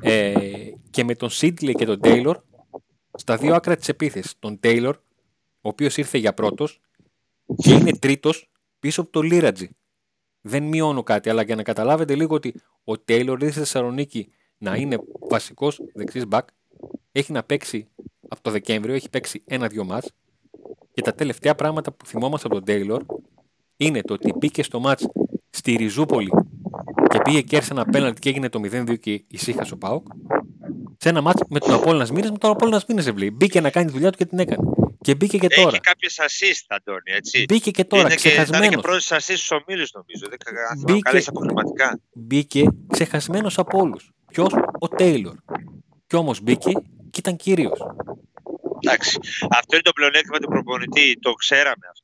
ε, 0.00 0.34
και 0.90 1.04
με 1.04 1.14
τον 1.14 1.30
Σίτλε 1.30 1.72
και 1.72 1.84
τον 1.84 2.00
Τέιλορ 2.00 2.40
στα 3.14 3.36
δύο 3.36 3.54
άκρα 3.54 3.76
της 3.76 3.88
επίθεσης. 3.88 4.34
Τον 4.38 4.60
Τέιλορ, 4.60 4.96
ο 5.60 5.68
οποίος 5.68 5.96
ήρθε 5.96 6.18
για 6.18 6.34
πρώτος 6.34 6.80
και 7.56 7.72
είναι 7.72 7.92
τρίτος 7.96 8.50
πίσω 8.78 9.00
από 9.00 9.10
τον 9.10 9.22
Λίρατζι. 9.22 9.68
Δεν 10.40 10.62
μειώνω 10.62 11.02
κάτι, 11.02 11.30
αλλά 11.30 11.42
για 11.42 11.56
να 11.56 11.62
καταλάβετε 11.62 12.14
λίγο 12.14 12.34
ότι 12.34 12.54
ο 12.84 12.98
Τέιλορ 12.98 13.42
ήρθε 13.42 13.50
στη 13.50 13.58
Θεσσαλονίκη 13.58 14.28
να 14.58 14.76
είναι 14.76 14.98
βασικός 15.28 15.80
δεξής 15.94 16.26
μπακ, 16.26 16.48
έχει 17.12 17.32
να 17.32 17.42
παίξει 17.42 17.88
από 18.28 18.42
το 18.42 18.50
Δεκέμβριο, 18.50 18.94
έχει 18.94 19.10
παίξει 19.10 19.42
ένα-δυο 19.46 19.84
μάτς 19.84 20.12
και 20.92 21.02
τα 21.02 21.14
τελευταία 21.14 21.54
πράγματα 21.54 21.92
που 21.92 22.06
θυμόμαστε 22.06 22.46
από 22.46 22.54
τον 22.54 22.64
Τέιλορ 22.64 23.04
είναι 23.76 24.00
το 24.02 24.12
ότι 24.14 24.32
μπήκε 24.38 24.62
στο 24.62 24.80
μάτς 24.80 25.06
στη 25.50 25.74
Ριζούπολη 25.74 26.30
και 27.08 27.18
πήγε 27.24 27.40
και 27.40 27.56
έρθει 27.56 27.68
ένα 27.70 27.84
πέναλτι 27.84 28.20
και 28.20 28.28
έγινε 28.28 28.48
το 28.48 28.60
0-2 28.72 28.98
και 28.98 29.24
ησύχασε 29.28 29.74
ο 29.74 29.76
Πάοκ. 29.76 30.06
Σε 30.98 31.08
ένα 31.08 31.20
μάτσο 31.20 31.44
με 31.48 31.58
τον 31.58 31.74
Απόλυνα 31.74 32.06
Μήνες, 32.12 32.30
με 32.30 32.38
τον 32.38 32.50
Απόλυνα 32.50 32.82
Μήνες 32.88 33.06
ευλή. 33.06 33.30
Μπήκε 33.30 33.60
να 33.60 33.70
κάνει 33.70 33.86
τη 33.86 33.92
δουλειά 33.92 34.10
του 34.10 34.18
και 34.18 34.24
την 34.24 34.38
έκανε. 34.38 34.68
Και 35.00 35.14
μπήκε 35.14 35.38
και 35.38 35.48
τώρα. 35.48 35.68
Έχει 35.68 35.80
κάποιες 35.80 36.18
assist, 36.20 36.64
Αντώνη, 36.68 37.12
έτσι. 37.16 37.44
Μπήκε 37.48 37.70
και 37.70 37.84
τώρα, 37.84 38.02
Είναι 38.02 38.14
ξεχασμένος. 38.14 38.68
και 38.68 38.76
πρώτη 38.76 39.04
assist 39.08 39.18
στους 39.20 39.50
ομίλους, 39.50 39.92
νομίζω. 39.92 40.26
Δεν 40.28 40.94
μπήκε, 40.94 41.28
αποκλειματικά. 41.28 42.00
Μπήκε 42.12 42.64
ξεχασμένος 42.86 43.58
από 43.58 43.78
όλους. 43.78 44.10
Ποιος, 44.32 44.52
ο 44.78 44.88
Τέιλορ. 44.88 45.34
Κι 46.06 46.16
όμως 46.16 46.40
μπήκε 46.40 46.72
και 47.10 47.18
ήταν 47.18 47.36
κύριος. 47.36 47.78
Εντάξει. 48.80 49.18
Αυτό 49.50 49.74
είναι 49.74 49.82
το 49.82 49.92
πλεονέκτημα 49.92 50.38
του 50.38 50.48
προπονητή. 50.48 51.18
Το 51.20 51.32
ξέραμε 51.32 51.86
αυτό 51.92 52.03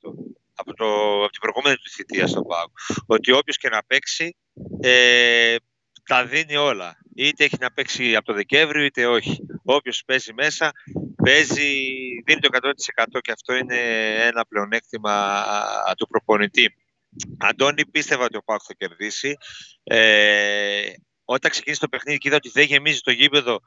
από, 0.60 0.74
το, 0.74 0.86
από 1.22 1.30
την 1.30 1.40
προηγούμενη 1.40 1.76
του 1.76 1.90
θητεία 1.90 2.26
στον 2.26 2.44
ΠΑΟΚ. 2.46 2.70
Ότι 3.06 3.32
όποιος 3.32 3.56
και 3.56 3.68
να 3.68 3.82
παίξει, 3.86 4.36
ε, 4.80 5.56
τα 6.04 6.26
δίνει 6.26 6.56
όλα. 6.56 6.96
Είτε 7.14 7.44
έχει 7.44 7.56
να 7.60 7.72
παίξει 7.72 8.16
από 8.16 8.26
το 8.26 8.32
Δεκέμβριο, 8.32 8.84
είτε 8.84 9.06
όχι. 9.06 9.38
Όποιος 9.64 10.02
παίζει 10.06 10.32
μέσα, 10.32 10.72
παίζει, 11.24 11.72
δίνει 12.26 12.40
το 12.40 12.48
100% 12.52 13.20
και 13.20 13.32
αυτό 13.32 13.54
είναι 13.54 13.76
ένα 14.26 14.46
πλεονέκτημα 14.46 15.44
του 15.96 16.06
προπονητή. 16.06 16.74
Αντώνη, 17.38 17.86
πίστευα 17.86 18.24
ότι 18.24 18.36
ο 18.36 18.42
ΠΑΟΚ 18.42 18.60
θα 18.64 18.74
κερδίσει. 18.74 19.36
Ε, 19.82 20.92
όταν 21.24 21.50
ξεκίνησε 21.50 21.80
το 21.80 21.88
παιχνίδι 21.88 22.18
και 22.18 22.28
είδα 22.28 22.36
ότι 22.36 22.50
δεν 22.50 22.64
γεμίζει 22.64 23.00
το 23.00 23.10
γήπεδο, 23.10 23.60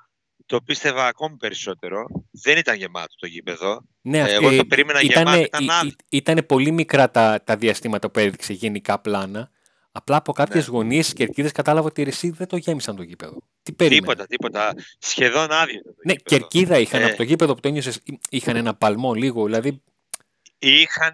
το 0.54 0.62
πίστευα 0.62 1.08
ακόμη 1.08 1.38
περισσότερο. 1.38 2.06
Δεν 2.32 2.58
ήταν 2.58 2.76
γεμάτο 2.76 3.16
το 3.16 3.28
γήπεδο. 3.28 3.82
Ναι, 4.02 4.20
ε, 4.20 4.34
Εγώ 4.34 4.56
το 4.56 4.66
περίμενα 4.66 5.02
ήτανε, 5.02 5.30
γεμάτο. 5.30 5.64
Ήταν, 5.64 5.96
ήταν 6.10 6.46
πολύ 6.46 6.72
μικρά 6.72 7.12
τα, 7.12 7.44
τα 7.44 7.56
διαστήματα 7.56 8.10
που 8.10 8.20
έδειξε 8.20 8.54
γενικά 8.54 9.00
πλάνα. 9.00 9.52
Απλά 9.92 10.16
από 10.16 10.34
κάποιες 10.34 10.68
ναι. 10.68 10.76
γωνίες 10.76 11.08
τη 11.08 11.14
κερκίδε 11.14 11.50
κατάλαβα 11.50 11.88
ότι 11.88 12.02
οι 12.02 12.30
δεν 12.30 12.48
το 12.48 12.58
γέμισαν 12.58 12.96
το 12.96 13.04
γήπεδο. 13.04 13.38
Τι 13.64 13.72
περίμενε. 13.72 14.02
Τίποτα, 14.02 14.26
τίποτα. 14.28 14.74
Σχεδόν 15.00 15.52
άδειο. 15.52 15.82
Το 15.84 15.94
ναι, 16.04 16.14
γήπεδο. 16.14 16.38
κερκίδα 16.38 16.78
είχαν 16.78 17.02
ε, 17.02 17.06
από 17.06 17.16
το 17.16 17.24
γήπεδο 17.24 17.54
που 17.54 17.60
το 17.60 17.68
ένιωσες. 17.68 18.00
Είχαν 18.30 18.56
ένα 18.56 18.74
παλμό 18.76 19.14
λίγο. 19.14 19.46
Δηλαδή... 19.46 19.82
Είχαν. 20.60 21.14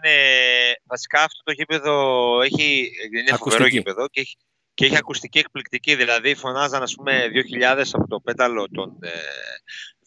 Βασικά 0.87 1.19
αυτό 1.19 1.43
το 1.43 1.51
γήπεδο 1.51 1.93
έχει. 2.41 2.91
Είναι 3.19 3.37
φοβερό 3.37 3.67
γήπεδο 3.67 4.07
και 4.07 4.19
έχει, 4.19 4.35
και 4.79 4.85
είχε 4.85 4.97
ακουστική 4.97 5.39
εκπληκτική. 5.39 5.95
Δηλαδή 5.95 6.35
φωνάζαν 6.35 6.81
ας 6.83 6.95
πούμε 6.95 7.25
2.000 7.77 7.83
από 7.91 8.07
το 8.07 8.19
πέταλο 8.19 8.67
των 8.71 8.97
ε, 8.99 9.09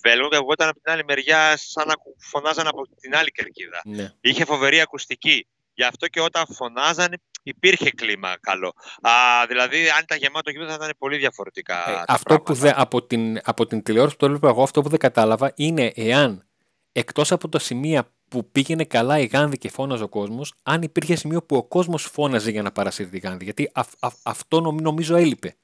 Βέλγων 0.02 0.30
και 0.30 0.36
εγώ 0.36 0.52
ήταν 0.52 0.69
από 0.69 0.80
την 0.80 0.92
άλλη 0.92 1.04
μεριά 1.04 1.56
σαν 1.56 1.86
να 1.86 1.94
φωνάζαν 2.19 2.66
από 2.66 2.82
την 3.00 3.16
άλλη 3.16 3.30
κερκίδα. 3.30 3.81
Ναι. 3.84 4.12
Είχε 4.20 4.44
φοβερή 4.44 4.81
ακουστική. 4.81 5.46
Γι' 5.74 5.84
αυτό 5.84 6.06
και 6.06 6.20
όταν 6.20 6.44
φωνάζαν 6.55 7.20
υπήρχε 7.43 7.91
κλίμα 7.91 8.36
καλό. 8.41 8.72
Α, 9.00 9.12
δηλαδή, 9.48 9.91
αν 9.91 10.00
ήταν 10.02 10.19
γεμάτο 10.19 10.50
γήπεδο 10.50 10.70
θα 10.70 10.74
ήταν 10.74 10.94
πολύ 10.98 11.17
διαφορετικά. 11.17 11.91
Ε, 11.91 12.02
αυτό 12.06 12.41
που 12.41 12.55
δε, 12.55 12.72
από, 12.74 13.02
την, 13.02 13.41
από 13.44 13.67
την 13.67 13.82
τηλεόραση 13.82 14.17
που 14.17 14.20
το 14.20 14.26
έβλεπα 14.26 14.48
εγώ, 14.48 14.62
αυτό 14.62 14.82
που 14.82 14.88
δεν 14.88 14.98
κατάλαβα 14.98 15.52
είναι 15.56 15.93
εάν 15.94 16.46
εκτός 16.93 17.32
από 17.32 17.48
τα 17.48 17.58
σημεία 17.58 18.12
που 18.32 18.51
πήγαινε 18.51 18.84
καλά 18.84 19.19
η 19.19 19.27
Γάνδη 19.27 19.58
και 19.58 19.70
φώναζε 19.70 20.03
ο 20.03 20.08
κόσμος, 20.08 20.55
αν 20.62 20.82
υπήρχε 20.82 21.15
σημείο 21.15 21.43
που 21.43 21.56
ο 21.56 21.65
κόσμος 21.65 22.05
φώναζε 22.05 22.51
για 22.51 22.62
να 22.62 22.72
παρασύρει 22.72 23.08
τη 23.08 23.19
Γάνδη. 23.19 23.44
Γιατί 23.44 23.70
αυτό 24.22 24.60
νομίζω 24.60 25.17
έλειπε. 25.17 25.56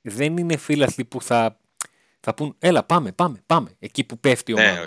Δεν 0.00 0.36
είναι 0.36 0.56
φίλαθλοι 0.56 1.04
που 1.04 1.22
θα, 1.22 1.60
θα 2.20 2.34
πούν, 2.34 2.56
έλα 2.58 2.84
πάμε, 2.84 3.12
πάμε, 3.12 3.42
πάμε, 3.46 3.76
εκεί 3.78 4.04
που 4.04 4.18
πέφτει 4.18 4.52
ο 4.52 4.56
ναι, 4.56 4.86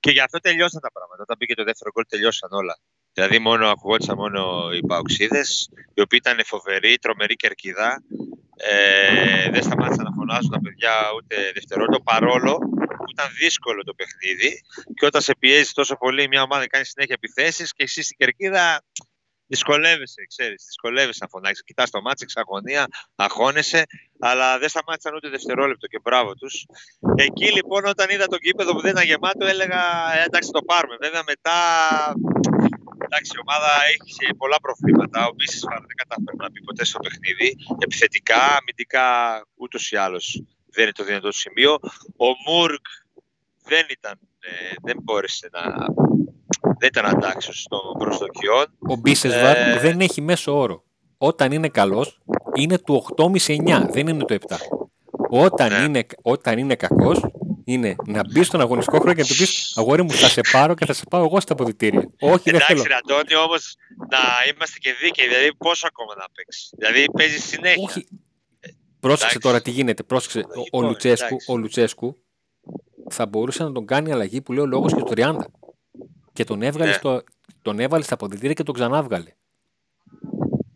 Και 0.00 0.10
γι' 0.10 0.20
αυτό 0.20 0.38
τελειώσαν 0.38 0.80
τα 0.80 0.92
πράγματα. 0.92 1.22
Όταν 1.22 1.36
πήγε 1.38 1.54
το 1.54 1.64
δεύτερο 1.64 1.90
γκολ, 1.92 2.04
τελειώσαν 2.08 2.52
όλα. 2.52 2.78
Δηλαδή, 3.12 3.38
μόνο 3.38 3.68
ακουγόντουσαν 3.68 4.16
μόνο 4.16 4.70
οι 4.72 4.80
παοξίδες, 4.86 5.68
οι 5.94 6.00
οποίοι 6.00 6.20
ήταν 6.24 6.44
φοβεροί, 6.44 6.98
τρομερή 6.98 7.36
κερκίδα. 7.36 8.02
Ε, 8.64 9.50
δεν 9.50 9.62
σταμάτησαν 9.62 10.04
να 10.04 10.12
φωνάζουν 10.12 10.50
τα 10.50 10.60
παιδιά 10.60 10.94
ούτε 11.16 11.36
δευτερόλεπτο, 11.54 12.00
παρόλο 12.00 12.58
που 12.96 13.04
ήταν 13.10 13.26
δύσκολο 13.38 13.84
το 13.84 13.94
παιχνίδι. 13.94 14.62
Και 14.94 15.06
όταν 15.06 15.22
σε 15.22 15.34
πιέζει 15.38 15.72
τόσο 15.72 15.96
πολύ, 15.96 16.28
μια 16.28 16.42
ομάδα 16.42 16.66
κάνει 16.66 16.84
συνέχεια 16.84 17.14
επιθέσεις 17.22 17.72
και 17.72 17.82
εσύ 17.82 18.02
στην 18.02 18.16
κερκίδα 18.16 18.82
δυσκολεύεσαι, 19.46 20.26
ξέρεις. 20.28 20.64
Δυσκολεύεσαι 20.66 21.18
να 21.20 21.28
φωνάξεις. 21.28 21.64
Κοιτάς 21.64 21.90
το 21.90 22.00
μάτσο, 22.00 22.24
εξαγωνία, 22.24 22.86
αγώνεσαι, 23.14 23.84
αλλά 24.20 24.58
δεν 24.58 24.68
σταμάτησαν 24.68 25.14
ούτε 25.14 25.28
δευτερόλεπτο 25.28 25.86
και 25.86 25.98
μπράβο 26.02 26.34
τους. 26.34 26.66
Εκεί 27.16 27.52
λοιπόν, 27.52 27.84
όταν 27.84 28.10
είδα 28.10 28.26
το 28.26 28.38
κήπεδο 28.38 28.72
που 28.72 28.80
δεν 28.80 28.90
ήταν 28.90 29.04
γεμάτο, 29.04 29.46
έλεγα 29.46 29.82
«Ε, 30.16 30.24
εντάξει, 30.24 30.50
το 30.50 30.62
πάρουμε. 30.62 30.96
Βέβαια 31.00 31.22
μετά 31.26 31.56
Εντάξει, 33.14 33.32
η 33.36 33.40
ομάδα 33.46 33.70
έχει 33.92 34.34
πολλά 34.42 34.58
προβλήματα. 34.66 35.18
Ο 35.26 35.32
Μπίσεσβαρ 35.36 35.80
δεν 35.90 35.96
κατάφερε 36.02 36.36
να 36.36 36.50
μπει 36.50 36.60
ποτέ 36.68 36.84
στο 36.84 36.98
παιχνίδι. 37.04 37.48
Επιθετικά, 37.86 38.40
αμυντικά 38.58 39.06
ούτως 39.54 39.90
ή 39.90 39.96
άλλως 39.96 40.42
δεν 40.74 40.82
είναι 40.84 40.92
το 40.92 41.04
δυνατό 41.04 41.28
του 41.28 41.40
σημείο. 41.44 41.72
Ο 42.26 42.28
Μουρκ 42.46 42.84
δεν 43.70 43.86
ήταν, 43.90 44.18
ε, 44.40 44.74
δεν 44.82 44.96
μπόρεσε 45.02 45.48
να. 45.52 45.62
Δεν 46.78 46.88
ήταν 46.88 47.06
αντάξιος 47.06 47.66
των 47.68 47.80
προσδοκιών. 47.98 48.66
Ο 48.78 48.96
Μπίσεσβαρ 48.96 49.56
ε, 49.56 49.78
δεν 49.78 50.00
έχει 50.00 50.20
μέσο 50.20 50.58
όρο. 50.58 50.84
Όταν 51.18 51.52
είναι 51.52 51.68
καλός, 51.68 52.20
είναι 52.54 52.78
του 52.78 53.06
8,5-9, 53.16 53.88
δεν 53.92 54.06
είναι 54.06 54.24
του 54.24 54.38
7. 54.48 54.56
Όταν, 55.30 55.72
ναι. 55.72 55.78
είναι, 55.78 56.06
όταν 56.22 56.58
είναι 56.58 56.74
κακός, 56.74 57.20
είναι 57.64 57.94
να 58.06 58.22
μπεις 58.30 58.46
στον 58.46 58.60
αγωνιστικό 58.60 58.98
χρόνο 58.98 59.14
και 59.14 59.20
να 59.20 59.26
του 59.26 59.36
πεις 59.36 59.72
Αγόρι 59.76 60.02
μου, 60.02 60.10
θα 60.10 60.28
σε 60.28 60.40
πάρω 60.52 60.74
και 60.74 60.86
θα 60.86 60.92
σε 60.92 61.04
πάω 61.10 61.24
εγώ 61.24 61.40
στα 61.40 61.52
αποδητήρια. 61.52 62.10
Όχι, 62.20 62.50
δεν 62.50 62.60
θέλω. 62.60 62.82
Εντάξει, 62.82 62.98
Αντώνη, 63.04 63.34
όμως 63.46 63.74
να 64.10 64.18
είμαστε 64.52 64.78
και 64.78 64.92
δίκαιοι. 65.02 65.26
Δηλαδή, 65.28 65.54
πόσο 65.54 65.86
ακόμα 65.86 66.14
να 66.16 66.24
παίξεις. 66.34 66.72
Δηλαδή, 66.78 67.04
παίζεις 67.12 67.44
συνέχεια. 67.44 67.82
Όχι. 67.82 68.06
Πρόσεξε 69.00 69.38
τώρα 69.38 69.62
τι 69.62 69.70
γίνεται. 69.70 70.02
Πρόσεξε. 70.02 70.38
Ο, 70.38 70.78
ο, 70.78 70.82
Λουτσέσκου, 70.82 71.36
ο 71.46 71.56
Λουτσέσκου 71.56 72.16
θα 73.10 73.26
μπορούσε 73.26 73.62
να 73.62 73.72
τον 73.72 73.86
κάνει 73.86 74.12
αλλαγή 74.12 74.40
που 74.40 74.52
λέει 74.52 74.64
ο 74.64 74.66
λόγος 74.66 74.94
και 74.94 75.00
το 75.02 75.12
30. 75.16 75.36
Και 76.32 76.44
τον 76.44 76.62
έβγαλε, 76.62 76.90
Ναι. 76.90 76.96
στο, 76.96 77.22
τον 77.62 77.78
έβαλε 77.80 78.02
στα 78.04 78.14
αποδητήρια 78.14 78.54
και 78.54 78.62
τον 78.62 78.74
ξανάβγαλε. 78.74 79.34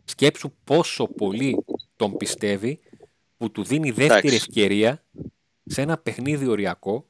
Σκέψου 0.05 0.51
πόσο 0.63 1.07
πολύ 1.07 1.65
τον 1.95 2.17
πιστεύει 2.17 2.79
που 3.37 3.51
του 3.51 3.63
δίνει 3.63 3.91
δεύτερη 3.91 4.27
Εντάξει. 4.27 4.35
ευκαιρία 4.35 5.03
σε 5.67 5.81
ένα 5.81 5.97
παιχνίδι 5.97 6.47
οριακό 6.47 7.05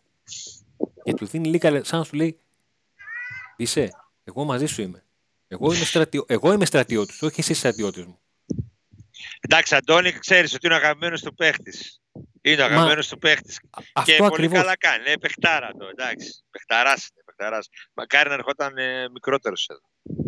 και 1.03 1.13
του 1.13 1.25
δίνει 1.25 1.47
λίγα 1.47 1.71
λε- 1.71 1.85
σαν 1.85 1.99
να 1.99 2.05
σου 2.05 2.15
λέει 2.15 2.39
είσαι, 3.57 3.89
εγώ 4.23 4.43
μαζί 4.43 4.65
σου 4.65 4.81
είμαι. 4.81 5.03
Εγώ 5.47 5.73
είμαι, 5.73 5.85
στρατιώ, 5.85 6.23
εγώ 6.27 6.53
είμαι 6.53 6.65
στρατιώτης, 6.65 7.21
όχι 7.21 7.39
εσύ 7.39 7.53
στρατιώτης 7.53 8.05
μου. 8.05 8.19
Εντάξει, 9.39 9.75
Αντώνη, 9.75 10.11
ξέρεις 10.11 10.53
ότι 10.53 10.65
είναι 10.65 10.75
ο 10.75 10.77
αγαπημένος 10.77 11.21
του 11.21 11.33
παίχτης. 11.33 12.01
Είναι 12.41 12.55
ο 12.63 12.65
Μα- 12.67 12.71
αγαπημένος 12.73 13.07
του 13.07 13.17
παίχτης. 13.17 13.59
Και 13.59 13.67
Αυτό 13.93 14.13
πολύ 14.17 14.27
ακριβώς. 14.33 14.57
καλά 14.59 14.77
κάνει. 14.77 15.03
Είναι 15.07 15.17
παιχτάρα 15.17 15.71
το. 15.77 15.85
Εντάξει. 15.91 16.43
Παιχταράς 16.51 17.07
είναι. 17.07 17.21
Παιχταράς. 17.25 17.67
Μακάρι 17.93 18.29
να 18.29 18.35
ερχόταν 18.35 18.77
ε, 18.77 19.09
μικρότερος 19.09 19.67
εδώ. 19.69 19.81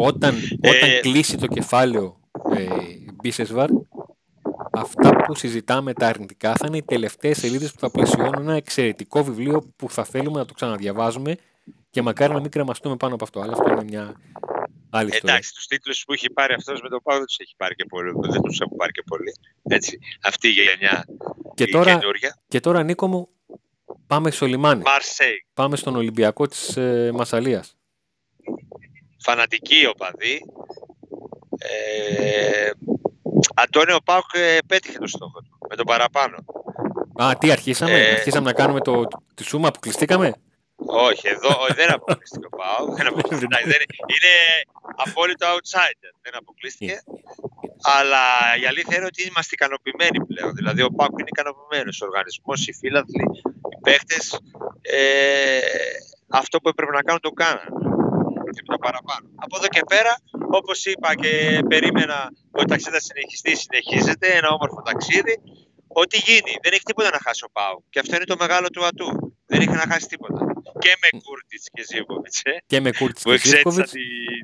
Όταν, 0.07 0.36
Ε, 0.62 0.69
όταν 0.69 0.89
κλείσει 1.01 1.38
το 1.38 1.48
κεφάλαιο 1.48 2.19
ε, 2.55 2.67
Μπίσεσβαρ, 3.13 3.69
αυτά 4.72 5.16
που 5.16 5.36
συζητάμε 5.36 5.94
τα 5.94 6.08
αρνητικά 6.08 6.56
θα 6.56 6.66
είναι 6.68 6.78
οι 6.78 6.84
τελευταίες 6.84 7.38
σελίδες 7.38 7.72
που 7.72 7.80
θα 7.80 7.92
πλαισιώνουν 7.92 8.42
ένα 8.42 8.54
εξαιρετικό 8.54 9.24
βιβλίο 9.24 9.74
που 9.76 9.90
θα 9.90 10.04
θέλουμε 10.04 10.40
να 10.40 10.46
το 10.46 10.54
ξαναδιαβάζουμε 10.54 11.36
και 11.90 12.02
μακάρι 12.02 12.34
να 12.34 12.40
μην 12.40 12.52
κρεμαστούμε 12.52 12.96
πάνω 12.96 13.14
από 13.14 13.24
αυτό. 13.24 13.40
Αλλά 13.40 13.52
αυτό 13.52 13.72
είναι 13.72 13.84
μια 13.84 14.16
άλλη 14.90 15.10
ιστορία. 15.10 15.34
Εντάξει, 15.34 15.54
τους 15.54 15.68
τίτλους 15.68 16.04
που 16.06 16.14
έχει 16.14 16.30
πάρει 16.30 16.54
αυτός 16.54 16.82
με 16.82 16.90
τον 16.90 17.00
Πάο 17.04 17.18
δεν 17.18 17.26
τους 17.26 17.38
έχει 17.40 17.56
πάρει 17.58 17.76
και 17.76 17.86
πολύ. 17.86 18.12
Δεν 18.32 18.42
τους 18.42 18.60
έχουν 18.60 18.78
πάρει 18.78 18.92
και 18.92 19.04
πολύ. 19.06 19.32
Έτσι. 19.64 20.00
Αυτή 20.22 20.48
η 20.48 20.52
γενιά 20.52 21.06
και, 21.54 21.64
η 21.64 21.72
τώρα, 21.72 21.98
καινούρια. 21.98 22.42
και 22.48 22.60
τώρα, 22.60 22.84
Νίκο 22.84 23.08
μου, 23.08 23.30
πάμε 24.08 24.32
στο 24.32 24.46
λιμάνι. 24.46 24.82
Μαρσέη. 24.82 25.46
Πάμε 25.54 25.76
στον 25.76 25.96
Ολυμπιακό 25.96 26.48
της 26.48 26.78
ε, 26.78 27.12
Μασαλίας. 27.14 27.76
Φανατική 29.22 29.86
οπαδή. 29.86 30.42
Ε, 31.58 32.70
Αντώνιο 33.55 33.98
Πάουκ 34.05 34.25
ε, 34.34 34.58
πέτυχε 34.67 34.98
το 34.98 35.08
στόχο 35.08 35.41
του. 35.41 35.58
Με 35.69 35.75
τον 35.75 35.86
παραπάνω. 35.86 36.36
Α, 37.24 37.34
τι 37.39 37.51
αρχίσαμε, 37.51 37.91
Ε, 37.91 38.12
αρχίσαμε 38.12 38.46
να 38.46 38.53
κάνουμε 38.53 38.79
το, 38.79 39.08
τη 39.34 39.43
σούμα 39.43 39.72
που 39.72 39.79
κλειστήκαμε. 39.79 40.34
Όχι, 40.86 41.27
εδώ 41.27 41.50
όχι, 41.63 41.74
δεν 41.74 41.93
αποκλείστηκε 41.93 42.46
ο 42.46 42.50
Πάουκ. 42.58 42.96
Δεν 42.98 43.08
αποκλείστηκε. 43.12 43.46
Εντάξει, 43.55 43.69
δεν- 43.69 43.86
είναι 44.15 44.34
απόλυτο 45.05 45.46
outsider. 45.55 46.12
Δεν 46.22 46.36
αποκλείστηκε. 46.36 46.96
Αλλά 47.98 48.24
η 48.62 48.65
αλήθεια 48.65 48.96
είναι 48.98 49.05
ότι 49.05 49.22
είμαστε 49.27 49.51
ικανοποιημένοι 49.53 50.25
πλέον. 50.25 50.51
Δηλαδή, 50.55 50.81
ο 50.81 50.89
Πάουκ 50.98 51.12
είναι 51.19 51.31
ικανοποιημένος. 51.36 52.01
Ο 52.01 52.05
οργανισμός, 52.05 52.67
οι 52.67 52.74
φίλαθλοι, 52.74 53.24
οι 53.72 53.77
παίχτε. 53.81 54.15
Ε, 54.81 55.60
αυτό 56.29 56.60
που 56.60 56.69
έπρεπε 56.69 56.91
να 56.91 57.01
κάνουν 57.01 57.22
το 57.22 57.31
κάνανε. 57.31 57.69
Και 58.70 58.76
το 58.76 58.82
παραπάνω. 58.88 59.26
Από 59.46 59.56
εδώ 59.60 59.68
και 59.76 59.82
πέρα, 59.94 60.14
όπως 60.60 60.86
είπα 60.86 61.16
και 61.16 61.32
περίμενα, 61.68 62.18
ότι 62.52 62.66
το 62.66 62.72
ταξίδι 62.74 62.96
θα 62.98 63.02
συνεχιστεί, 63.10 63.52
συνεχίζεται. 63.66 64.28
Ένα 64.40 64.50
όμορφο 64.58 64.82
ταξίδι. 64.90 65.36
Ό,τι 66.02 66.18
γίνει. 66.18 66.54
Δεν 66.64 66.72
έχει 66.76 66.84
τίποτα 66.84 67.10
να 67.12 67.20
χάσει 67.26 67.44
ο 67.44 67.50
Πάουκ. 67.52 67.84
Και 67.90 68.00
αυτό 68.00 68.16
είναι 68.16 68.24
το 68.34 68.36
μεγάλο 68.40 68.68
του 68.70 68.86
ατού. 68.86 69.10
Δεν 69.46 69.60
έχει 69.62 69.70
να 69.82 69.86
χάσει 69.92 70.08
τίποτα. 70.08 70.40
Και 70.80 70.92
με 71.02 71.20
Κούρτιτς 71.26 71.66
και 71.74 71.84
Ζίβοβιτ. 71.90 72.34
Ε, 72.44 72.52
Και 72.66 72.80
με 72.80 72.92
Κούρτις 72.92 73.24
που 73.24 73.30
και 73.30 73.36
εξέτησαν 73.36 73.62
Ζίσκοβιτς. 73.72 73.92
τη 73.92 74.00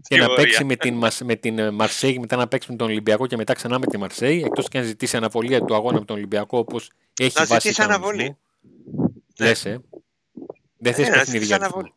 και 0.07 0.15
να 0.17 0.23
τιμωρία. 0.23 0.43
παίξει 0.43 0.63
με 0.63 0.75
την, 0.75 0.93
Μας- 0.95 1.21
με 1.21 1.35
την 1.35 1.59
ε, 1.59 1.71
Μαρσέη, 1.71 2.19
μετά 2.19 2.35
να 2.35 2.47
παίξει 2.47 2.71
με 2.71 2.77
τον 2.77 2.87
Ολυμπιακό 2.87 3.27
και 3.27 3.37
μετά 3.37 3.53
ξανά 3.53 3.79
με 3.79 3.85
τη 3.85 3.97
Μαρσέη, 3.97 4.43
εκτός 4.45 4.67
και 4.67 4.77
αν 4.77 4.83
ζητήσει 4.83 5.17
αναβολή 5.17 5.63
του 5.65 5.75
αγώνα 5.75 5.99
με 5.99 6.05
τον 6.05 6.15
Ολυμπιακό 6.15 6.57
όπως 6.57 6.89
έχει 7.19 7.31
Να 7.39 7.45
βάσει 7.45 7.67
ζητήσει 7.67 7.81
κανονισμού. 7.81 8.07
αναβολή. 8.09 8.37
Λες, 9.39 9.65
ε. 9.65 9.81
Δεν 10.77 10.93
θες 10.93 11.03
Ναι, 11.07 11.11
να 11.11 11.17
παιχνίδι 11.17 11.45
ζητήσει 11.45 11.45
για 11.45 11.55
αναβολή. 11.55 11.93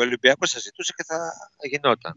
Ο 0.00 0.02
Ολυμπιακός 0.02 0.50
θα 0.50 0.58
ζητούσε 0.58 0.92
και 0.96 1.04
θα 1.06 1.32
γινόταν. 1.68 2.14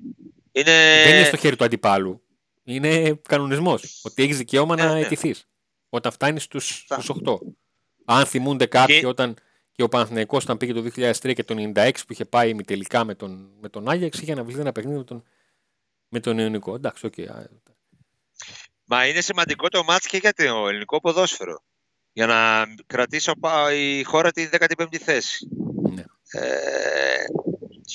Είναι... 0.51 1.01
Δεν 1.05 1.15
είναι 1.15 1.23
στο 1.23 1.37
χέρι 1.37 1.55
του 1.55 1.63
αντιπάλου. 1.63 2.21
Είναι 2.63 3.13
κανονισμός. 3.27 4.01
Ότι 4.03 4.23
έχεις 4.23 4.37
δικαίωμα 4.37 4.75
Ναι, 4.75 4.83
να 4.83 4.93
ναι. 4.93 4.99
αιτηθείς. 4.99 5.47
Όταν 5.89 6.11
φτάνεις 6.11 6.43
στους 6.43 6.57
Αυτά. 6.57 7.01
8. 7.25 7.37
Αν 8.05 8.25
θυμούνται 8.25 8.65
κάποιοι 8.65 8.99
Και- 8.99 9.05
όταν 9.07 9.35
και 9.71 9.83
ο 9.83 9.87
Παναθηναϊκός 9.89 10.43
όταν 10.43 10.57
πήγε 10.57 10.73
το 10.73 10.81
2003 10.81 11.33
και 11.33 11.43
το 11.43 11.55
96 11.75 11.91
που 12.05 12.13
είχε 12.13 12.25
πάει 12.25 12.55
τελικά 12.55 13.03
με 13.03 13.15
τον, 13.15 13.49
με 13.61 13.69
τον 13.69 13.89
Άγιαξ 13.89 14.19
είχε 14.19 14.31
αναβληθεί 14.31 14.59
ένα 14.59 14.71
παιχνίδι 14.71 14.97
με 14.97 15.03
τον, 15.03 15.23
με 16.07 16.19
τον 16.19 16.37
Ιωνικό. 16.37 16.75
Εντάξει, 16.75 17.05
οκ. 17.05 17.19
α, 17.19 17.43
Μα 18.83 19.07
είναι 19.07 19.21
σημαντικό 19.21 19.67
το 19.69 19.83
ματς 19.83 20.07
και 20.07 20.17
για 20.17 20.33
το 20.33 20.67
ελληνικό 20.67 21.01
ποδόσφαιρο. 21.01 21.63
Για 22.13 22.25
να 22.27 22.65
κρατήσει 22.87 23.29
ο 23.29 23.33
Πα- 23.39 23.73
η 23.73 24.03
χώρα 24.03 24.31
τη 24.31 24.49
15η 24.51 24.95
θέση. 24.97 25.47
Ναι. 26.33 26.41
Ε, 26.41 27.25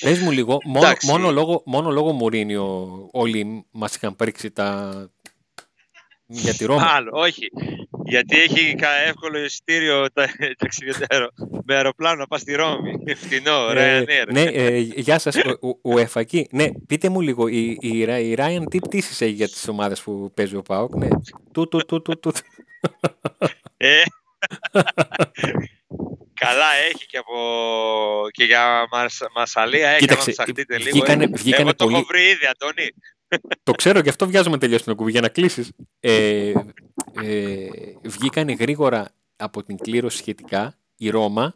Πες 0.01 0.19
μου 0.19 0.31
λίγο, 0.31 0.57
μόνο, 0.65 0.85
Εντάξει. 0.85 1.07
μόνο, 1.07 1.31
λόγω, 1.31 1.63
μόνο 1.65 1.89
λόγω 1.91 2.11
Μουρίνιο 2.11 2.87
όλοι 3.11 3.65
μας 3.71 3.95
είχαν 3.95 4.15
πρίξει 4.15 4.51
τα... 4.51 4.93
για 6.25 6.53
τη 6.53 6.65
Ρώμη. 6.65 6.81
άλλο, 6.83 7.11
όχι. 7.13 7.49
Γιατί 8.05 8.39
έχει 8.41 8.75
κα- 8.75 8.95
εύκολο 9.07 9.37
εισιτήριο 9.39 10.11
τα- 10.11 10.29
ταξιδιωτέρο 10.59 11.27
με 11.65 11.75
αεροπλάνο 11.75 12.15
να 12.15 12.27
πας 12.27 12.41
στη 12.41 12.55
Ρώμη. 12.55 12.93
Φτηνό, 13.23 13.69
Ε, 13.75 14.03
Ryanair. 14.07 14.31
ναι, 14.31 14.41
ε, 14.41 14.77
γεια 14.79 15.19
σας, 15.19 15.35
ο, 15.35 15.67
ο, 15.67 15.93
ο 15.93 15.99
Εφακή. 15.99 16.47
Ναι, 16.51 16.67
πείτε 16.87 17.09
μου 17.09 17.21
λίγο, 17.21 17.47
η, 17.47 17.77
η, 17.79 17.97
η 17.99 18.35
Ryan 18.39 18.63
τι 18.69 18.79
πτήσεις 18.79 19.21
έχει 19.21 19.31
για 19.33 19.47
τις 19.47 19.67
ομάδες 19.67 20.01
που 20.01 20.31
παίζει 20.33 20.55
ο 20.55 20.61
ΠΑΟΚ. 20.61 20.95
Ναι, 20.95 21.07
του, 21.51 21.67
του, 21.67 21.85
του, 21.85 22.01
του, 22.01 22.19
του. 22.19 22.31
Ε, 26.43 26.45
Καλά 26.45 26.73
έχει 26.91 27.05
και, 27.05 27.17
από... 27.17 27.33
και 28.31 28.43
για 28.43 28.87
μας... 28.91 29.19
Μασαλία 29.35 29.89
έχει 29.89 29.99
Κοίταξε, 29.99 30.23
άμα 30.23 30.43
ψαχτείτε 30.43 30.77
λίγο. 30.77 30.89
βγήκανε- 30.91 31.33
ε. 31.33 31.37
βγήκανε 31.37 31.61
Εγώ 31.63 31.75
το 31.75 31.83
πολύ- 31.83 31.95
έχω 31.97 32.05
βρει 32.05 32.21
ήδη, 32.21 32.45
Αντώνη. 32.51 32.89
Το 33.63 33.71
ξέρω 33.71 34.01
και 34.01 34.09
αυτό 34.09 34.27
βιάζομαι 34.27 34.57
τελειώσει 34.57 34.83
το 34.85 34.95
κουμπί 34.95 35.11
για 35.11 35.21
να 35.21 35.27
κλείσεις. 35.27 35.71
Ε, 35.99 36.51
ε, 37.21 37.67
βγήκανε 38.03 38.53
γρήγορα 38.53 39.09
από 39.35 39.63
την 39.63 39.77
κλήρωση 39.77 40.17
σχετικά 40.17 40.77
η 40.97 41.09
Ρώμα 41.09 41.55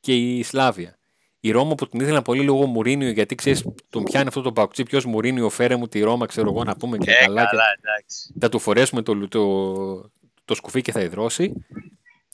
και 0.00 0.14
η 0.14 0.42
Σλάβια. 0.42 0.98
Η 1.40 1.50
Ρώμα 1.50 1.74
που 1.74 1.88
την 1.88 2.00
ήθελα 2.00 2.22
πολύ 2.22 2.42
λόγω 2.42 2.66
Μουρίνιο, 2.66 3.10
γιατί 3.10 3.34
ξέρεις, 3.34 3.64
τον 3.90 4.04
πιάνει 4.04 4.28
αυτό 4.28 4.40
το 4.42 4.52
παουξί. 4.52 4.82
Ποιος 4.82 5.04
Μουρίνιο, 5.04 5.48
φέρε 5.48 5.76
μου 5.76 5.88
τη 5.88 6.00
Ρώμα, 6.00 6.26
ξέρω 6.26 6.50
εγώ 6.50 6.64
να 6.64 6.76
πούμε 6.76 6.96
και 6.96 7.10
Ε, 7.10 7.24
καλά. 7.24 7.40
και 7.42 7.46
καλά, 7.50 7.64
εντάξει. 7.82 8.34
θα 8.40 8.48
του 8.48 8.58
φορέσουμε 8.58 9.02
το, 9.02 9.28
το, 9.28 10.10
το 10.44 10.54
σκουφί 10.54 10.80
και 10.82 10.92
θα 10.92 11.00
υδρώσει. 11.00 11.52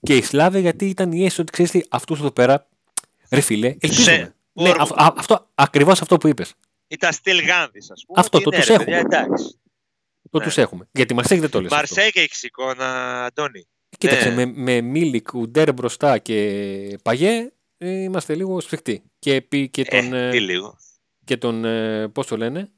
Και 0.05 0.17
η 0.17 0.23
Σλάβια 0.23 0.61
γιατί 0.61 0.89
ήταν 0.89 1.13
η 1.13 1.19
αίσθηση 1.25 1.41
ότι 1.41 1.53
ξέρεις 1.53 1.71
τι, 1.71 1.81
αυτούς 1.91 2.19
εδώ 2.19 2.31
πέρα, 2.31 2.69
ρε 3.31 3.41
φίλε, 3.41 3.67
ελπίζουμε. 3.69 4.05
Σε- 4.17 4.35
Ναι, 4.53 4.69
όρμο. 4.69 4.83
αυ- 4.83 4.93
α- 5.01 5.15
αυτό, 5.17 5.51
ακριβώς 5.55 6.01
αυτό 6.03 6.17
που 6.19 6.29
είπες. 6.29 6.55
Ήταν 6.89 7.13
στυλ 7.13 7.39
Γάνδης, 7.41 7.91
ας 7.91 8.05
πούμε. 8.07 8.21
Αυτό, 8.21 8.37
ότι 8.39 8.45
το 8.45 8.51
ναι, 8.51 8.57
τους 8.59 8.67
ρε 8.67 8.75
έχουμε. 8.75 8.85
παιδιά, 8.91 9.19
εντάξει. 9.21 9.59
Το 10.31 10.39
Ναι. 10.39 10.45
τους 10.45 10.57
έχουμε. 10.59 10.89
Γιατί 10.93 11.15
Μαρσέη 11.15 11.39
δεν 11.39 11.51
το 11.51 11.61
λες 11.61 11.73
αυτό. 11.73 11.95
Μαρσέη 11.95 12.11
και 12.11 12.21
έχεις 12.21 12.43
εικόνα, 12.43 13.25
Αντώνη. 13.25 13.67
Κοίταξε, 13.99 14.29
Ναι. 14.31 14.35
με, 14.47 14.53
με 14.53 14.81
Μίλικ, 14.81 15.35
Ουντέρ 15.35 15.73
μπροστά 15.73 16.19
και 16.19 16.99
Παγέ 17.03 17.53
ε, 17.79 17.91
είμαστε 17.91 18.35
λίγο 18.35 18.61
σφιχτοί. 18.61 19.03
Και, 19.19 19.35
επί- 19.35 19.71
και 19.71 19.85
τον, 19.85 20.13
ε, 20.15 20.29
ε, 20.29 20.31
τι 20.31 20.41
λίγο. 20.41 20.77
και 21.25 21.37
τον 21.37 21.65
ε, 21.65 22.09
πώς 22.09 22.27
το 22.27 22.37
λένε, 22.37 22.71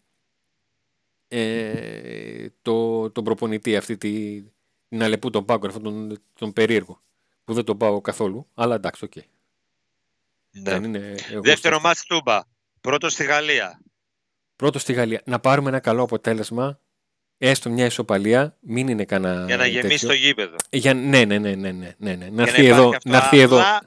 ε, 1.29 2.47
το, 2.63 3.11
τον 3.11 3.25
προπονητή 3.25 3.77
αυτή 3.77 3.97
τη, 3.97 4.43
την 4.89 5.03
Αλεπού 5.03 5.31
τον 5.31 5.45
Πάγκο, 5.45 5.67
αυτόν 5.67 5.83
τον, 5.83 6.19
τον 6.39 6.53
περίεργο, 6.53 7.03
που 7.47 7.55
δεν 7.55 7.65
τον 7.65 7.77
πάω 7.77 8.01
καθόλου, 8.01 8.47
αλλά 8.55 8.75
εντάξει, 8.75 9.05
οκ. 9.05 9.13
Ναι. 9.17 10.71
Δεν 10.71 10.85
είναι 10.85 11.15
εγώ 11.31 11.41
Δεύτερο 11.41 11.75
στο- 11.79 11.87
ματς 11.87 12.05
Τούμπα. 12.05 12.41
Πρώτο 12.81 13.09
στη 13.09 13.25
Γαλλία. 13.25 13.81
Πρώτο 14.57 14.79
στη 14.79 14.93
Γαλλία. 14.93 15.23
Να 15.25 15.39
πάρουμε 15.41 15.69
ένα 15.69 15.81
καλό 15.81 16.03
αποτέλεσμα, 16.03 16.81
έστω 17.39 17.71
μια 17.71 17.85
ισοπαλία, 17.85 18.57
μην 18.61 18.89
είναι 18.89 19.05
κανένα 19.05 19.45
Για 19.47 19.57
να 19.57 19.67
γεμίσει 19.67 19.89
τέτοιο. 19.89 20.09
το 20.09 20.15
γήπεδο. 20.15 20.57
Για, 20.71 20.95
ναι, 20.95 21.25
ναι, 21.25 21.39
ναι, 21.39 21.55
ναι, 21.55 21.73
ναι, 21.73 21.95
ναι, 21.99 22.15
ναι. 22.15 22.29
Να 22.31 22.43
Για 22.43 22.43
έρθει 22.43 22.61
υπάρχει 22.65 22.67
εδώ, 22.67 22.89
αυτό. 22.89 23.09
να 23.11 23.17
έρθει 23.17 23.39
εδώ, 23.39 23.57
Απλά, 23.59 23.81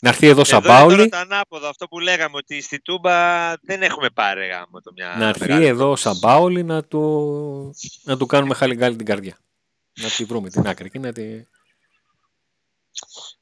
να 0.00 0.08
έρθει 0.08 0.26
εδώ 0.26 0.40
Εδώ 0.40 0.56
είναι 0.56 0.66
τώρα 0.66 0.78
Σαμπάολι, 0.78 1.08
το 1.08 1.16
ανάποδο. 1.16 1.68
Αυτό 1.68 1.88
που 1.88 2.00
λέγαμε 2.00 2.36
ότι 2.36 2.60
στη 2.60 2.80
Τούμπα 2.80 3.52
δεν 3.56 3.82
έχουμε 3.82 4.10
πάρει 4.10 4.46
γάμο 4.46 4.80
το 4.80 4.92
μια 4.94 5.14
να 5.18 5.28
έρθει 5.28 5.40
μεγάλη 5.40 5.64
εδώ 5.66 5.90
ο 5.90 5.92
πρόκληση. 5.94 6.02
Σαμπάολι 6.20 6.62
να 6.62 6.84
του, 6.84 7.74
να 8.02 8.16
του 8.16 8.26
κάνουμε 8.26 8.54
χαλιγκάλι 8.54 8.96
την 8.96 9.06
καρδιά. 9.06 9.38
Να 10.00 10.08
τη 10.08 10.24
βρούμε 10.24 10.48
την 10.50 10.66
άκρη 10.66 10.90
και 10.90 10.98
να 10.98 11.12
τη... 11.12 11.22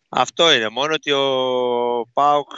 Αυτό 0.09 0.53
είναι. 0.53 0.69
Μόνο 0.69 0.95
ότι 0.95 1.13
ο 1.13 1.27
Πάουκ 2.13 2.51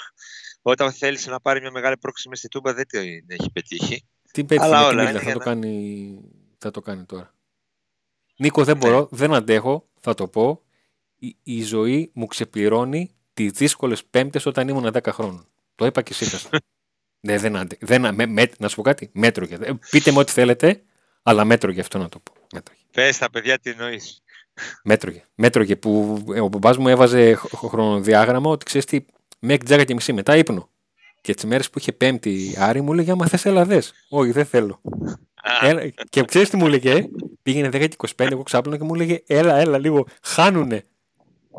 όταν 0.62 0.92
θέλησε 0.92 1.30
να 1.30 1.40
πάρει 1.40 1.60
μια 1.60 1.70
μεγάλη 1.70 1.98
πρόκληση 1.98 2.28
μες 2.28 2.38
στη 2.38 2.48
Τούμπα 2.48 2.74
δεν 2.74 2.86
την 2.86 3.24
έχει 3.26 3.50
πετύχει. 3.52 4.04
Τι 4.32 4.44
πέτυχε 4.44 4.66
Αλλά 4.66 4.80
με 4.82 4.88
την 4.88 4.98
όλα 4.98 5.02
Ήλια, 5.02 5.10
είναι 5.10 5.18
θα 5.18 5.24
για 5.24 5.32
το, 5.32 5.38
να- 5.38 5.44
κάνει, 5.44 6.20
θα 6.58 6.70
το 6.70 6.80
κάνει 6.80 7.04
τώρα. 7.04 7.34
Νίκο, 8.36 8.64
δεν 8.64 8.78
Ναι. 8.78 8.86
μπορώ, 8.86 9.08
δεν 9.10 9.34
αντέχω, 9.34 9.88
θα 10.00 10.14
το 10.14 10.28
πω. 10.28 10.62
Η, 11.18 11.36
η 11.42 11.62
ζωή 11.62 12.10
μου 12.14 12.26
ξεπληρώνει 12.26 13.14
τις 13.34 13.50
δύσκολες 13.52 14.04
πέμπτες 14.04 14.46
όταν 14.46 14.68
ήμουν 14.68 14.86
10 14.92 15.12
χρόνων. 15.12 15.48
Το 15.74 15.86
είπα 15.86 16.02
και 16.02 16.14
σήμερα. 16.14 16.38
ναι, 17.26 17.38
δεν 17.38 17.56
αντε, 17.56 17.76
δεν, 17.80 18.14
με, 18.14 18.26
με, 18.26 18.50
να 18.58 18.68
σου 18.68 18.76
πω 18.76 18.82
κάτι, 18.82 19.10
μέτρο 19.14 19.44
για, 19.44 19.58
ε, 19.62 19.78
πείτε 19.90 20.10
μου 20.10 20.18
ό,τι 20.18 20.32
θέλετε, 20.32 20.82
αλλά 21.22 21.44
μέτρο 21.44 21.70
για 21.70 21.82
αυτό 21.82 21.98
να 21.98 22.08
το 22.08 22.18
πω. 22.18 22.32
Μέτρο. 22.52 22.74
Πες 22.92 23.18
τα 23.18 23.30
παιδιά 23.30 23.58
τι 23.58 23.70
εννοείς. 23.70 24.22
Μέτρωγε. 24.84 25.24
Μέτρωγε 25.34 25.76
που 25.76 26.22
ο 26.42 26.48
μπαμπάς 26.48 26.76
μου 26.76 26.88
έβαζε 26.88 27.34
χρονοδιάγραμμα 27.34 28.50
ότι 28.50 28.64
ξέρεις 28.64 28.86
τι, 28.86 29.04
μέχρι 29.38 29.64
τζάκα 29.64 29.84
και 29.84 29.94
μισή 29.94 30.12
μετά 30.12 30.36
ύπνο. 30.36 30.68
Και 31.20 31.34
τις 31.34 31.44
μέρες 31.44 31.70
που 31.70 31.78
είχε 31.78 31.92
πέμπτη 31.92 32.54
Άρη 32.58 32.80
μου 32.80 32.92
έλεγε 32.92 33.10
Άμα 33.10 33.26
θες, 33.26 33.44
έλα 33.44 33.64
δες». 33.64 33.92
Όχι, 34.08 34.30
δεν 34.30 34.44
θέλω. 34.44 34.80
Έλα, 35.60 35.88
και 35.88 36.22
ξέρεις 36.22 36.50
τι 36.50 36.56
μου 36.56 36.66
έλεγε, 36.66 37.08
πήγαινε 37.42 37.68
10 37.68 37.88
και 37.88 37.96
25, 38.16 38.30
εγώ 38.30 38.42
ξάπλωνα 38.42 38.78
και 38.78 38.84
μου 38.84 38.94
έλεγε 38.94 39.22
Έλα, 39.26 39.56
έλα, 39.56 39.78
λίγο, 39.78 40.06
χάνουνε. 40.22 40.84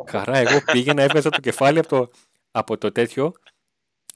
Χαρά, 0.07 0.37
εγώ 0.37 0.61
πήγαινα, 0.71 1.01
έβγαζα 1.01 1.29
το 1.29 1.39
κεφάλι 1.39 1.79
από 1.79 1.87
το, 1.87 2.11
από 2.51 2.77
το 2.77 2.91
τέτοιο, 2.91 3.33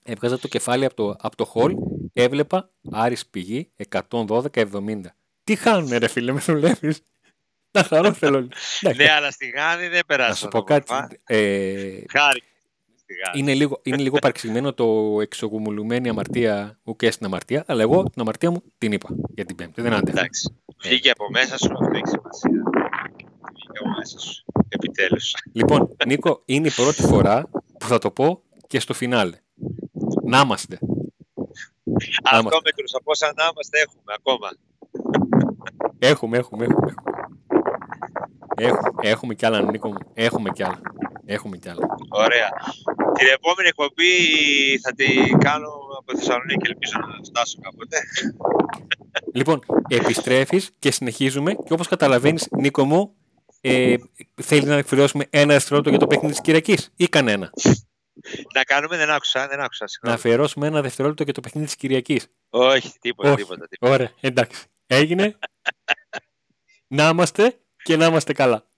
έβγαζα 0.03 0.39
το 0.39 0.47
κεφάλι 0.47 0.85
από 0.85 0.95
το, 0.95 1.15
από 1.19 1.35
το 1.35 1.51
hall, 1.53 1.73
έβλεπα 2.13 2.69
Άρης 2.91 3.25
πηγή 3.27 3.71
112-70. 4.09 5.01
Τι 5.43 5.55
χάνουνε 5.55 5.97
ρε 5.97 6.07
φίλε, 6.07 6.31
με 6.31 6.39
δουλεύεις; 6.39 7.01
Να 7.71 7.83
χαρώ 7.83 8.13
θέλω. 8.13 8.47
Ναι, 8.95 9.11
αλλά 9.17 9.31
στη 9.31 9.47
Γάνη 9.47 9.87
δεν 9.87 10.05
περάσει. 10.05 10.29
Να 10.29 10.35
σου 10.35 10.47
πω 10.47 10.61
κάτι. 10.61 10.93
Ε, 11.25 12.01
Χάρη. 12.11 12.43
είναι 13.33 13.53
λίγο, 13.53 13.79
είναι 13.83 13.97
λίγο 13.97 14.19
παρεξηγημένο 14.19 14.73
το 14.73 15.17
εξογουμουλουμένη 15.21 16.09
αμαρτία 16.09 16.79
ουκ 16.83 17.01
στην 17.09 17.25
αμαρτία, 17.25 17.63
αλλά 17.67 17.81
εγώ 17.81 18.03
την 18.03 18.21
αμαρτία 18.21 18.51
μου 18.51 18.63
την 18.77 18.91
είπα 18.91 19.09
για 19.35 19.45
την 19.45 19.55
Πέμπτη. 19.55 19.81
Δεν 19.81 19.93
άντεχα. 19.93 20.19
Εντάξει. 20.19 20.55
Βγήκε 20.81 21.09
από 21.09 21.29
μέσα 21.29 21.57
σου, 21.57 21.71
αυτό 21.71 21.89
έχει 21.93 22.07
σημασία. 22.07 22.63
Βγήκε 23.53 23.79
από 23.79 23.89
μέσα 23.97 24.19
σου. 24.19 24.43
Επιτέλους. 24.69 25.33
Λοιπόν, 25.53 25.95
Νίκο, 26.05 26.41
είναι 26.45 26.67
η 26.67 26.71
πρώτη 26.71 27.01
φορά 27.01 27.49
που 27.79 27.87
θα 27.87 27.97
το 27.97 28.11
πω 28.11 28.41
και 28.67 28.79
στο 28.79 28.93
φινάλε. 28.93 29.37
Να 30.23 30.39
είμαστε. 30.39 30.79
Αυτό 32.23 32.59
με 32.63 32.71
από 32.97 33.11
όσα 33.11 33.33
να 33.35 33.43
είμαστε 33.43 33.79
έχουμε 33.79 34.13
ακόμα. 34.17 34.49
Έχουμε, 35.99 36.37
έχουμε, 36.37 36.65
έχουμε. 36.65 36.93
Έχουμε, 38.59 38.89
έχουμε 39.01 39.33
κι 39.33 39.45
άλλα, 39.45 39.61
Νίκο 39.61 39.87
μου. 39.87 39.97
Έχουμε 40.13 40.49
κι 40.49 40.63
άλλα. 40.63 40.81
Έχουμε 41.25 41.57
κι 41.57 41.69
άλλα. 41.69 41.85
Ωραία. 42.09 42.49
Την 43.17 43.27
επόμενη 43.33 43.67
εκπομπή 43.67 44.11
θα 44.81 44.93
την 44.93 45.37
κάνω 45.37 45.69
από 45.99 46.17
Θεσσαλονίκη 46.17 46.59
και 46.61 46.69
ελπίζω 46.71 46.97
να 46.99 47.23
φτάσω 47.23 47.57
κάποτε. 47.61 47.97
Λοιπόν, 49.33 49.59
επιστρέφεις 49.87 50.69
και 50.79 50.91
συνεχίζουμε 50.91 51.53
και 51.53 51.73
όπως 51.73 51.87
καταλαβαίνεις, 51.87 52.47
Νίκο 52.51 52.85
μου, 52.85 53.15
ε, 53.61 53.95
θέλει 54.41 54.65
να 54.65 54.75
εκφράσουμε 54.75 55.25
ένα 55.29 55.53
δευτερόλεπτο 55.53 55.89
για 55.89 55.99
το 55.99 56.07
παιχνίδι 56.07 56.33
της 56.33 56.41
Κυριακής 56.41 56.91
ή 56.95 57.07
κανένα; 57.07 57.51
Να 58.55 58.63
κάνουμε, 58.63 58.97
δεν 58.97 59.09
άκουσα, 59.09 59.47
δεν 59.47 59.59
άκουσα. 59.59 59.85
Να 60.01 60.13
αφιερώσουμε 60.13 60.67
ένα 60.67 60.81
δευτερόλεπτο 60.81 61.23
για 61.23 61.33
το 61.33 61.41
παιχνίδι 61.41 61.65
της 61.67 61.75
Κυριακής. 61.75 62.27
Όχι, 62.49 62.93
τίποτα, 63.01 63.35
τίποτα, 63.35 63.67
τίποτα. 63.67 63.93
Ωραία, 63.93 64.11
εντάξει. 64.21 64.65
Έγινε. 64.87 65.37
να 66.97 67.09
είμαστε 67.09 67.59
και 67.83 67.97
να 67.97 68.05
είμαστε 68.05 68.33
καλά. 68.33 68.68